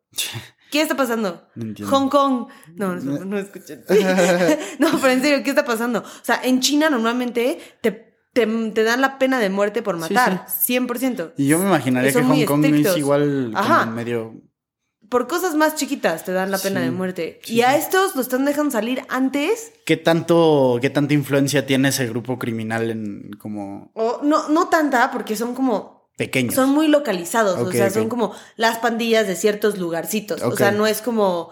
¿Qué 0.72 0.80
está 0.80 0.96
pasando? 0.96 1.46
No 1.54 1.62
entiendo. 1.66 1.94
Hong 1.96 2.08
Kong. 2.08 2.48
No, 2.74 2.96
no, 2.96 3.24
no 3.26 3.38
escuchen. 3.38 3.84
no, 4.80 4.88
pero 5.00 5.12
en 5.12 5.20
serio, 5.22 5.44
¿qué 5.44 5.50
está 5.50 5.64
pasando? 5.66 6.00
O 6.00 6.24
sea, 6.24 6.40
en 6.42 6.60
China 6.60 6.88
normalmente 6.90 7.60
te, 7.82 8.16
te, 8.32 8.46
te 8.46 8.82
dan 8.82 9.02
la 9.02 9.18
pena 9.18 9.38
de 9.38 9.50
muerte 9.50 9.82
por 9.82 9.94
Sí, 9.96 10.14
matar. 10.14 10.46
100%. 10.48 11.34
Y 11.36 11.46
yo 11.46 11.58
me 11.58 11.66
imaginaría 11.66 12.10
que 12.10 12.22
Hong 12.22 12.44
Kong 12.46 12.64
estrictos. 12.64 12.92
es 12.94 12.98
igual 12.98 13.50
como 13.54 13.58
Ajá. 13.58 13.82
en 13.84 13.94
medio. 13.94 14.34
Por 15.10 15.28
cosas 15.28 15.54
más 15.56 15.74
chiquitas 15.74 16.24
te 16.24 16.32
dan 16.32 16.50
la 16.50 16.56
pena 16.56 16.80
Sí, 16.80 16.86
de 16.86 16.90
muerte. 16.90 17.40
sí, 17.44 17.56
y 17.56 17.60
a 17.60 17.72
sí. 17.72 17.80
estos 17.80 18.16
los 18.16 18.24
están 18.24 18.46
dejando 18.46 18.70
salir 18.70 19.02
antes. 19.10 19.72
¿Qué 19.84 19.98
tanto, 19.98 20.78
qué 20.80 20.88
tanta 20.88 21.12
influencia 21.12 21.66
tiene 21.66 21.90
ese 21.90 22.06
grupo 22.08 22.38
criminal 22.38 22.90
en 22.90 23.30
como 23.38 23.90
O 23.94 24.20
no, 24.22 24.48
no 24.48 24.68
tanta, 24.68 25.10
porque 25.10 25.36
son 25.36 25.54
como. 25.54 26.01
Pequeños? 26.26 26.54
Son 26.54 26.70
muy 26.70 26.88
localizados. 26.88 27.58
o 27.58 27.70
sea, 27.72 27.90
son 27.90 28.08
como 28.08 28.34
las 28.56 28.78
pandillas 28.78 29.26
de 29.26 29.36
ciertos 29.36 29.78
lugarcitos. 29.78 30.42
O 30.42 30.56
sea, 30.56 30.70
no 30.70 30.86
es 30.86 31.00
como 31.02 31.50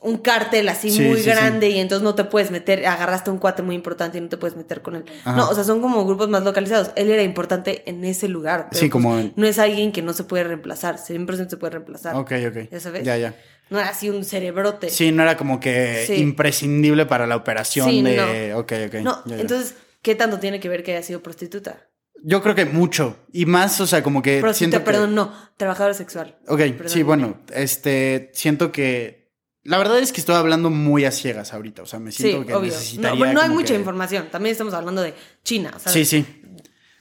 un 0.00 0.18
cártel 0.18 0.68
así 0.68 0.90
Sí, 0.90 1.00
muy 1.02 1.18
sí, 1.18 1.22
sí. 1.24 1.30
grande 1.30 1.68
y 1.68 1.78
entonces 1.78 2.02
no 2.02 2.16
te 2.16 2.24
puedes 2.24 2.50
meter, 2.50 2.84
agarraste 2.86 3.30
un 3.30 3.38
cuate 3.38 3.62
muy 3.62 3.76
importante 3.76 4.18
y 4.18 4.20
no 4.20 4.28
te 4.28 4.36
puedes 4.36 4.56
meter 4.56 4.82
con 4.82 4.96
él. 4.96 5.04
Ajá. 5.24 5.36
No, 5.36 5.48
o 5.48 5.54
sea, 5.54 5.62
son 5.62 5.80
como 5.80 6.04
grupos 6.04 6.28
más 6.28 6.42
localizados. 6.42 6.90
Él 6.96 7.08
era 7.08 7.22
importante 7.22 7.88
en 7.88 8.04
ese 8.04 8.26
lugar. 8.26 8.66
pero, 8.68 8.80
Sí, 8.80 8.86
pues, 8.88 8.90
como 8.90 9.30
No 9.36 9.46
es 9.46 9.60
alguien 9.60 9.92
que 9.92 10.02
no 10.02 10.12
se 10.12 10.24
puede 10.24 10.42
reemplazar, 10.44 10.96
100% 10.98 11.50
se 11.50 11.56
puede 11.56 11.70
reemplazar. 11.74 12.16
Ok, 12.16 12.32
ok. 12.48 12.68
¿Ya 12.72 12.80
sabes? 12.80 13.04
Ya, 13.04 13.16
ya. 13.16 13.34
No 13.70 13.78
era 13.78 13.90
así 13.90 14.10
un 14.10 14.24
cerebrote. 14.24 14.90
Sí, 14.90 15.12
no 15.12 15.22
era 15.22 15.36
como 15.36 15.60
que 15.60 16.12
imprescindible 16.18 17.06
para 17.06 17.28
la 17.28 17.36
operación 17.36 18.02
de. 18.02 18.50
no. 18.50 18.58
Ok, 18.58 18.72
ok. 18.88 18.94
No, 19.02 19.22
ya, 19.24 19.36
ya. 19.36 19.40
entonces, 19.40 19.76
¿qué 20.02 20.16
tanto 20.16 20.40
tiene 20.40 20.58
que 20.58 20.68
ver 20.68 20.82
que 20.82 20.96
haya 20.96 21.06
sido 21.06 21.22
prostituta? 21.22 21.86
Yo 22.24 22.42
creo 22.42 22.54
que 22.54 22.64
mucho. 22.66 23.16
Y 23.32 23.46
más, 23.46 23.80
o 23.80 23.86
sea, 23.86 24.02
como 24.02 24.22
que. 24.22 24.38
Eh, 24.38 24.54
siento 24.54 24.78
que- 24.78 24.84
perdón, 24.84 25.14
no, 25.14 25.32
trabajadora 25.56 25.94
sexual. 25.94 26.38
Ok, 26.48 26.58
Perdón. 26.58 26.88
sí, 26.88 27.02
bueno, 27.02 27.40
este, 27.54 28.30
siento 28.34 28.70
que... 28.72 29.22
La 29.64 29.78
verdad 29.78 29.98
es 30.00 30.12
que 30.12 30.20
estoy 30.20 30.34
hablando 30.34 30.70
muy 30.70 31.04
a 31.04 31.12
ciegas 31.12 31.52
ahorita, 31.52 31.82
o 31.82 31.86
sea, 31.86 32.00
me 32.00 32.10
Sí, 32.10 32.24
siento 32.24 32.46
que 32.46 32.54
obvio. 32.54 32.70
necesitaría... 32.72 33.10
No, 33.10 33.16
bueno, 33.16 33.32
no 33.34 33.40
hay 33.42 33.48
mucha 33.50 33.74
que- 33.74 33.78
información. 33.78 34.28
También 34.30 34.52
estamos 34.52 34.74
hablando 34.74 35.02
de 35.02 35.14
China. 35.44 35.70
¿sabes? 35.78 35.92
Sí, 35.92 36.04
sí. 36.04 36.26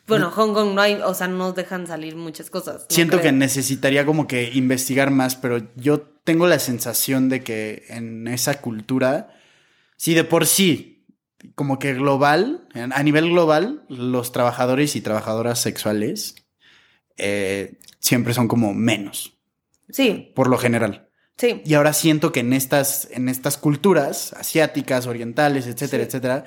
Bueno, 0.08 0.30
Hong 0.32 0.54
Kong 0.54 0.74
no 0.76 0.82
hay, 0.82 0.96
o 0.96 1.14
sea, 1.14 1.28
no 1.28 1.54
dejan 1.54 1.88
salir 1.88 2.16
muchas 2.16 2.50
cosas. 2.50 2.82
no 2.82 2.86
Siento 2.90 3.22
que 3.22 3.32
necesitaría 3.32 4.06
como 4.06 4.28
que 4.28 4.52
investigar 4.54 5.10
más, 5.10 5.36
pero 5.36 5.60
yo 5.76 6.02
tengo 6.02 6.48
la 6.48 6.60
sensación 6.60 7.30
de 7.30 7.44
que 7.44 7.86
en 7.88 8.28
esa 8.28 8.60
cultura, 8.62 9.30
sí, 9.96 10.14
de 10.14 10.24
por 10.24 10.46
sí, 10.48 10.90
como 11.56 11.80
que 11.80 11.93
global, 11.93 12.67
a 12.73 13.04
nivel 13.04 13.30
global, 13.32 13.84
los 13.89 14.32
trabajadores 14.32 14.95
y 14.95 15.01
trabajadoras 15.01 15.60
sexuales 15.62 16.36
eh, 17.17 17.77
siempre 17.99 18.34
son 18.34 18.47
como 18.47 18.73
menos, 18.73 19.38
Sí, 19.89 20.32
por 20.36 20.47
lo 20.47 20.58
general. 20.58 21.10
sí. 21.38 21.62
Y 21.65 21.73
ahora 21.73 21.93
siento 21.93 22.32
que 22.32 22.39
en 22.41 22.54
estas, 22.54 23.08
en 23.12 23.27
estas 23.30 23.58
culturas 23.58 24.34
asiáticas, 24.34 25.06
orientales, 25.08 25.67
etcétera, 25.67 26.04
Sí. 26.04 26.08
etcétera, 26.08 26.45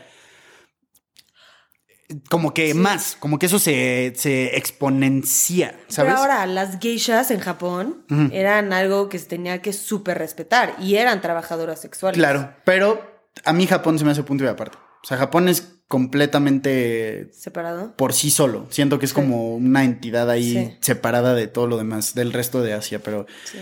como 2.31 2.53
que 2.55 2.73
Sí. 2.73 2.79
más, 2.79 3.17
como 3.19 3.39
que 3.39 3.47
eso 3.47 3.59
se, 3.59 4.13
se 4.17 4.57
exponencia, 4.57 5.75
¿sabes? 5.89 6.13
Pero 6.13 6.23
ahora, 6.23 6.47
las 6.47 6.79
geishas 6.79 7.31
en 7.31 7.41
Japón 7.41 8.05
eran 8.31 8.73
algo 8.73 9.09
que 9.09 9.19
se 9.19 9.27
tenía 9.27 9.63
que 9.63 9.73
súper 9.73 10.19
respetar 10.19 10.77
y 10.81 10.97
eran 10.97 11.21
trabajadoras 11.21 11.81
sexuales. 11.81 12.19
Claro, 12.19 12.53
pero 12.65 13.14
a 13.45 13.53
mí 13.53 13.67
Japón 13.67 13.99
se 13.99 14.05
me 14.05 14.11
hace 14.11 14.23
punto 14.23 14.45
y 14.45 14.47
aparte. 14.47 14.79
O 15.03 15.07
sea, 15.07 15.19
Japón 15.19 15.49
es 15.49 15.81
completamente 15.89 17.29
¿Separado? 17.33 17.95
por 17.97 18.13
sí 18.15 18.31
solo. 18.31 18.67
Siento 18.71 18.99
que 18.99 19.05
es 19.05 19.11
Sí. 19.11 19.15
como 19.15 19.55
una 19.55 19.85
entidad 19.85 20.31
ahí 20.31 20.53
Sí. 20.53 20.77
separada 20.81 21.35
de 21.35 21.47
todo 21.47 21.67
lo 21.67 21.77
demás, 21.77 22.15
del 22.15 22.33
resto 22.33 22.63
de 22.63 22.73
Asia, 22.73 23.01
pero 23.01 23.27
Sí. 23.45 23.59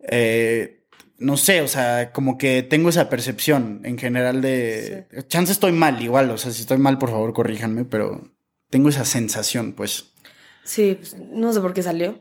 eh, 0.00 0.86
no 1.18 1.36
sé, 1.36 1.60
o 1.60 1.68
sea, 1.68 2.12
como 2.12 2.38
que 2.38 2.62
tengo 2.62 2.88
esa 2.88 3.08
percepción 3.10 3.80
en 3.84 3.98
general 3.98 4.40
de... 4.40 5.06
Chance 5.28 5.52
estoy 5.52 5.72
mal 5.72 6.00
igual, 6.02 6.30
o 6.30 6.38
sea, 6.38 6.50
si 6.52 6.62
estoy 6.62 6.78
mal, 6.78 6.98
por 6.98 7.10
favor, 7.10 7.32
corríjanme, 7.34 7.84
pero 7.84 8.30
tengo 8.70 8.88
esa 8.88 9.04
sensación, 9.04 9.72
pues. 9.74 10.12
Sí, 10.64 10.96
pues, 10.98 11.16
no 11.18 11.52
sé 11.52 11.60
por 11.60 11.74
qué 11.74 11.82
salió. 11.82 12.18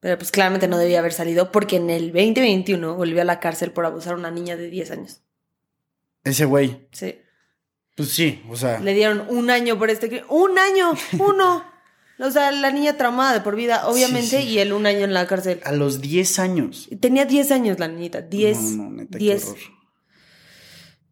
Pero 0.00 0.16
pues 0.16 0.30
claramente 0.30 0.68
no 0.68 0.78
debía 0.78 1.00
haber 1.00 1.12
salido 1.12 1.50
porque 1.50 1.74
en 1.74 1.90
el 1.90 2.12
2021 2.12 2.94
volvió 2.94 3.20
a 3.20 3.24
la 3.24 3.40
cárcel 3.40 3.72
por 3.72 3.84
abusar 3.84 4.12
a 4.12 4.16
una 4.16 4.30
niña 4.30 4.56
de 4.56 4.70
10 4.70 4.92
años. 4.92 5.22
Ese 6.24 6.44
güey, 6.44 6.88
Sí. 6.92 7.16
pues 7.96 8.10
sí, 8.10 8.42
o 8.50 8.56
sea... 8.56 8.78
Le 8.80 8.92
dieron 8.94 9.24
un 9.28 9.50
año 9.50 9.78
por 9.78 9.90
este 9.90 10.08
crimen. 10.08 10.26
¡Un 10.28 10.58
año! 10.58 10.92
¡Uno! 11.18 11.64
O 12.20 12.32
sea, 12.32 12.50
la 12.50 12.72
niña 12.72 12.96
traumada 12.96 13.32
de 13.32 13.42
por 13.42 13.54
vida, 13.54 13.86
obviamente, 13.86 14.40
Sí, 14.40 14.42
sí. 14.42 14.48
y 14.54 14.58
él 14.58 14.72
un 14.72 14.86
año 14.86 15.04
en 15.04 15.14
la 15.14 15.24
cárcel. 15.28 15.60
A 15.62 15.70
los 15.70 16.00
10 16.00 16.40
años. 16.40 16.88
Tenía 17.00 17.26
10 17.26 17.52
años 17.52 17.78
la 17.78 17.86
niñita. 17.86 18.22
10. 18.22 18.58
No, 18.72 18.82
no, 18.82 18.90
neta, 18.90 19.18
qué 19.18 19.24
10. 19.24 19.44
horror. 19.44 19.58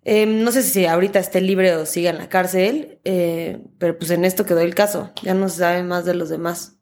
Eh, 0.02 0.26
no 0.26 0.50
sé 0.50 0.64
si 0.64 0.84
ahorita 0.84 1.20
esté 1.20 1.40
libre 1.40 1.76
o 1.76 1.86
siga 1.86 2.10
en 2.10 2.18
la 2.18 2.28
cárcel, 2.28 2.98
eh, 3.04 3.60
pero 3.78 3.96
pues 3.96 4.10
en 4.10 4.24
esto 4.24 4.44
quedó 4.46 4.58
el 4.62 4.74
caso. 4.74 5.12
Ya 5.22 5.34
no 5.34 5.48
se 5.48 5.58
sabe 5.58 5.84
más 5.84 6.04
de 6.04 6.14
los 6.14 6.28
demás. 6.28 6.72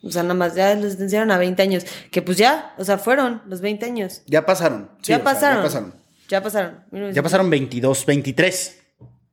O 0.00 0.12
sea, 0.12 0.22
nada 0.22 0.34
más 0.34 0.54
ya 0.54 0.72
los 0.76 0.90
sentenciaron 0.90 1.32
a 1.32 1.38
20 1.38 1.60
años. 1.60 1.84
Que 2.12 2.22
pues 2.22 2.38
ya, 2.38 2.72
o 2.78 2.84
sea, 2.84 2.98
fueron 2.98 3.42
los 3.46 3.60
20 3.62 3.84
años. 3.84 4.22
Ya 4.26 4.46
pasaron. 4.46 4.90
sí, 5.02 5.10
ya, 5.10 5.16
sea, 5.16 5.24
pasaron. 5.24 5.56
ya 5.58 5.62
pasaron. 5.64 5.94
Ya 6.28 6.42
pasaron. 6.42 6.84
Ya 7.12 7.22
pasaron 7.22 7.48
22, 7.50 8.04
23 8.06 8.78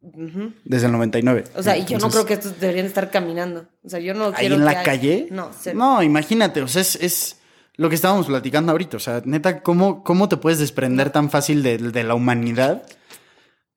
Ujú. 0.01 0.53
desde 0.65 0.85
el 0.87 0.91
99. 0.91 1.43
O 1.55 1.63
sea, 1.63 1.77
y 1.77 1.85
yo 1.85 1.97
no 1.97 2.09
creo 2.09 2.25
que 2.25 2.33
estos 2.33 2.59
deberían 2.59 2.85
estar 2.85 3.09
caminando. 3.09 3.67
O 3.83 3.89
sea, 3.89 3.99
yo 3.99 4.13
no 4.13 4.25
¿Ahí 4.27 4.33
quiero 4.41 4.55
en 4.55 4.61
que 4.61 4.65
la 4.65 4.71
haya- 4.71 4.83
calle? 4.83 5.27
No, 5.31 5.51
cero. 5.59 5.77
No, 5.79 6.03
imagínate, 6.03 6.61
o 6.61 6.67
sea, 6.67 6.81
es, 6.81 6.95
es 6.97 7.37
lo 7.75 7.89
que 7.89 7.95
estábamos 7.95 8.27
platicando 8.27 8.71
ahorita. 8.71 8.97
O 8.97 8.99
sea, 8.99 9.21
neta, 9.25 9.61
¿cómo, 9.63 10.03
cómo 10.03 10.29
te 10.29 10.37
puedes 10.37 10.59
desprender 10.59 11.09
tan 11.11 11.29
fácil 11.29 11.63
de, 11.63 11.77
de 11.77 12.03
la 12.03 12.15
humanidad 12.15 12.83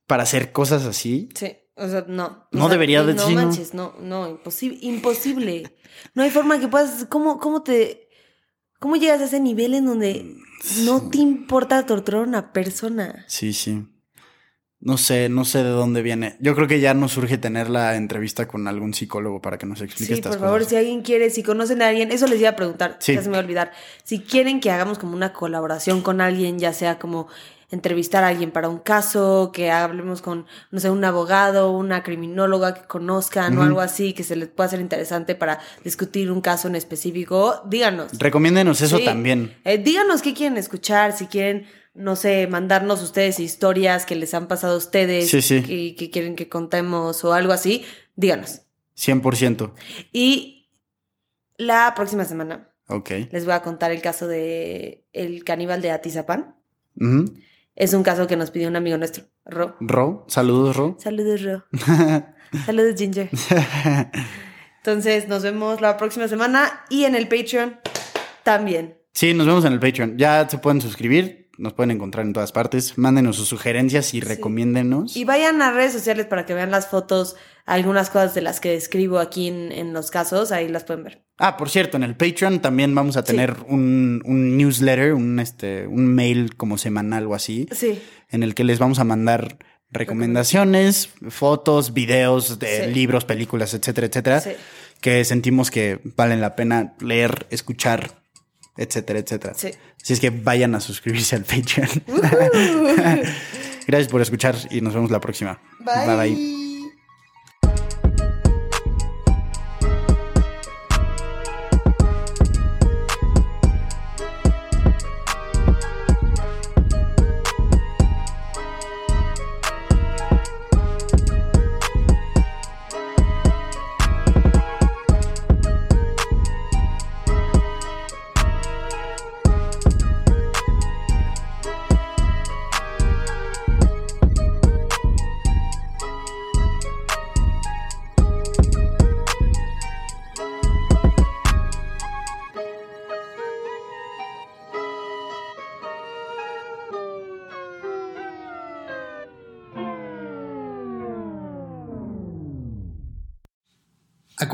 para 0.06 0.24
hacer 0.24 0.52
cosas 0.52 0.84
así? 0.84 1.28
Sí, 1.34 1.56
o 1.76 1.88
sea, 1.88 2.04
no. 2.08 2.26
O 2.26 2.56
No 2.56 2.60
sea, 2.64 2.68
debería 2.72 3.02
de- 3.04 3.14
No 3.14 3.30
manches, 3.30 3.72
no, 3.72 3.94
no, 4.00 4.28
imposible, 4.28 4.78
imposible. 4.82 5.74
No 6.14 6.22
hay 6.22 6.30
forma 6.30 6.60
que 6.60 6.68
puedas, 6.68 7.06
¿cómo, 7.08 7.38
cómo 7.38 7.62
te, 7.62 8.08
cómo 8.78 8.96
llegas 8.96 9.20
a 9.22 9.24
ese 9.24 9.40
nivel 9.40 9.72
en 9.74 9.86
donde 9.86 10.36
no 10.84 11.08
te 11.10 11.18
importa 11.18 11.84
torturar 11.86 12.22
a 12.22 12.26
una 12.26 12.52
persona? 12.52 13.24
Sí, 13.28 13.52
sí. 13.52 13.86
No 14.78 14.98
sé, 14.98 15.28
no 15.30 15.44
sé 15.44 15.64
de 15.64 15.70
dónde 15.70 16.02
viene. 16.02 16.36
Yo 16.38 16.54
creo 16.54 16.68
que 16.68 16.80
ya 16.80 16.92
nos 16.94 17.12
surge 17.12 17.38
tener 17.38 17.70
la 17.70 17.96
entrevista 17.96 18.46
con 18.46 18.68
algún 18.68 18.92
psicólogo 18.94 19.40
para 19.40 19.56
que 19.58 19.66
nos 19.66 19.80
explique 19.80 20.12
Sí, 20.12 20.18
estas 20.20 20.36
por 20.36 20.44
favor, 20.44 20.58
cosas. 20.58 20.70
si 20.70 20.76
alguien 20.76 21.00
quiere, 21.02 21.30
si 21.30 21.42
conocen 21.42 21.80
a 21.82 21.88
alguien, 21.88 22.12
eso 22.12 22.26
les 22.26 22.38
iba 22.40 22.50
a 22.50 22.56
preguntar, 22.56 22.96
Sí. 23.00 23.14
ya 23.14 23.22
se 23.22 23.28
me 23.28 23.32
va 23.32 23.38
a 23.38 23.44
olvidar. 23.44 23.72
Si 24.04 24.20
quieren 24.20 24.60
que 24.60 24.70
hagamos 24.70 24.98
como 24.98 25.14
una 25.16 25.32
colaboración 25.32 26.02
con 26.02 26.20
alguien, 26.20 26.58
ya 26.58 26.72
sea 26.74 26.98
como 26.98 27.26
entrevistar 27.70 28.22
a 28.24 28.28
alguien 28.28 28.50
para 28.52 28.68
un 28.68 28.78
caso, 28.78 29.50
que 29.52 29.70
hablemos 29.70 30.22
con, 30.22 30.46
no 30.70 30.78
sé, 30.80 30.88
un 30.90 31.04
abogado, 31.04 31.72
una 31.72 32.02
criminóloga 32.02 32.74
que 32.74 32.86
conozcan 32.86 33.58
o 33.58 33.62
algo 33.62 33.80
así, 33.80 34.12
que 34.12 34.22
se 34.22 34.36
les 34.36 34.48
pueda 34.48 34.68
hacer 34.68 34.80
interesante 34.80 35.34
para 35.34 35.58
discutir 35.82 36.30
un 36.30 36.40
caso 36.40 36.68
en 36.68 36.76
específico, 36.76 37.62
díganos. 37.66 38.12
Recomiéndenos 38.18 38.80
eso 38.82 38.98
Sí. 38.98 39.04
también. 39.04 39.56
Eh, 39.64 39.78
díganos 39.78 40.22
qué 40.22 40.32
quieren 40.34 40.56
escuchar, 40.58 41.12
si 41.16 41.26
quieren, 41.26 41.66
no 41.94 42.14
sé, 42.14 42.46
mandarnos 42.46 43.02
ustedes 43.02 43.40
historias 43.40 44.06
que 44.06 44.14
les 44.14 44.32
han 44.34 44.46
pasado 44.48 44.74
a 44.74 44.78
ustedes, 44.78 45.28
Sí, 45.30 45.42
sí. 45.42 45.62
Que, 45.62 45.94
que 45.96 46.10
quieren 46.10 46.36
que 46.36 46.48
contemos 46.48 47.24
o 47.24 47.32
algo 47.32 47.52
así, 47.52 47.84
díganos. 48.14 48.60
100%. 48.96 49.72
Y 50.12 50.68
la 51.58 51.92
próxima 51.96 52.24
semana 52.24 52.70
Ok. 52.88 53.10
Les 53.32 53.44
voy 53.44 53.54
a 53.54 53.62
contar 53.62 53.90
el 53.90 54.00
caso 54.00 54.28
de 54.28 55.04
el 55.12 55.42
caníbal 55.42 55.82
de 55.82 55.90
Atizapán. 55.90 56.54
Ujú. 57.00 57.34
Es 57.76 57.92
un 57.92 58.02
caso 58.02 58.26
que 58.26 58.36
nos 58.36 58.50
pidió 58.50 58.68
un 58.68 58.76
amigo 58.76 58.96
nuestro, 58.96 59.24
Ro. 59.44 59.76
Ro, 59.80 60.24
saludos, 60.28 60.74
Ro. 60.74 60.96
Saludos, 60.98 61.42
Ro. 61.42 61.64
Saludos, 62.64 62.94
Ginger. 62.96 63.28
Entonces, 64.78 65.28
nos 65.28 65.42
vemos 65.42 65.82
la 65.82 65.98
próxima 65.98 66.26
semana 66.26 66.84
y 66.88 67.04
en 67.04 67.14
el 67.14 67.28
Patreon 67.28 67.78
también. 68.44 68.96
Sí, 69.12 69.34
nos 69.34 69.46
vemos 69.46 69.66
en 69.66 69.74
el 69.74 69.78
Patreon. 69.78 70.16
Ya 70.16 70.48
se 70.48 70.56
pueden 70.56 70.80
suscribir, 70.80 71.45
nos 71.58 71.72
pueden 71.72 71.90
encontrar 71.90 72.26
en 72.26 72.32
todas 72.32 72.52
partes. 72.52 72.96
Mándenos 72.98 73.36
sus 73.36 73.48
sugerencias 73.48 74.12
y 74.14 74.20
recomiéndenos. 74.20 75.16
Y 75.16 75.24
vayan 75.24 75.62
a 75.62 75.70
redes 75.72 75.92
sociales 75.92 76.26
para 76.26 76.46
que 76.46 76.54
vean 76.54 76.70
las 76.70 76.86
fotos, 76.88 77.36
algunas 77.64 78.10
cosas 78.10 78.34
de 78.34 78.42
las 78.42 78.60
que 78.60 78.70
describo 78.70 79.18
aquí 79.18 79.48
en, 79.48 79.72
en 79.72 79.92
los 79.92 80.10
casos, 80.10 80.52
ahí 80.52 80.68
las 80.68 80.84
pueden 80.84 81.04
ver. 81.04 81.22
Ah, 81.38 81.56
por 81.56 81.68
cierto, 81.68 81.96
en 81.98 82.02
el 82.02 82.16
Patreon 82.16 82.60
también 82.60 82.94
vamos 82.94 83.16
a 83.16 83.20
Sí. 83.20 83.26
tener 83.32 83.56
un, 83.68 84.22
un 84.24 84.56
newsletter, 84.56 85.12
un, 85.14 85.38
este, 85.38 85.86
un 85.86 86.06
mail 86.06 86.56
como 86.56 86.78
semanal 86.78 87.26
o 87.26 87.34
así, 87.34 87.68
Sí, 87.72 88.00
en 88.30 88.42
el 88.42 88.54
que 88.54 88.64
les 88.64 88.78
vamos 88.78 88.98
a 88.98 89.04
mandar 89.04 89.58
recomendaciones, 89.90 91.10
fotos, 91.28 91.92
videos 91.92 92.58
de 92.58 92.86
Sí. 92.86 92.92
libros, 92.92 93.24
películas, 93.24 93.74
etcétera, 93.74 94.06
etcétera, 94.06 94.40
Sí. 94.40 94.50
que 95.00 95.24
sentimos 95.24 95.70
que 95.70 96.00
valen 96.16 96.40
la 96.40 96.56
pena 96.56 96.94
leer, 97.00 97.46
escuchar, 97.50 98.12
etcétera, 98.76 99.18
etcétera. 99.18 99.54
sí. 99.54 99.70
Así 100.02 100.12
es 100.12 100.20
que 100.20 100.30
vayan 100.30 100.74
a 100.76 100.80
suscribirse 100.80 101.34
al 101.34 101.42
Patreon. 101.42 101.88
Gracias 103.88 104.08
por 104.08 104.20
escuchar 104.20 104.56
y 104.70 104.80
nos 104.80 104.94
vemos 104.94 105.10
la 105.10 105.20
próxima. 105.20 105.60
bye. 105.80 106.16
bye. 106.16 106.65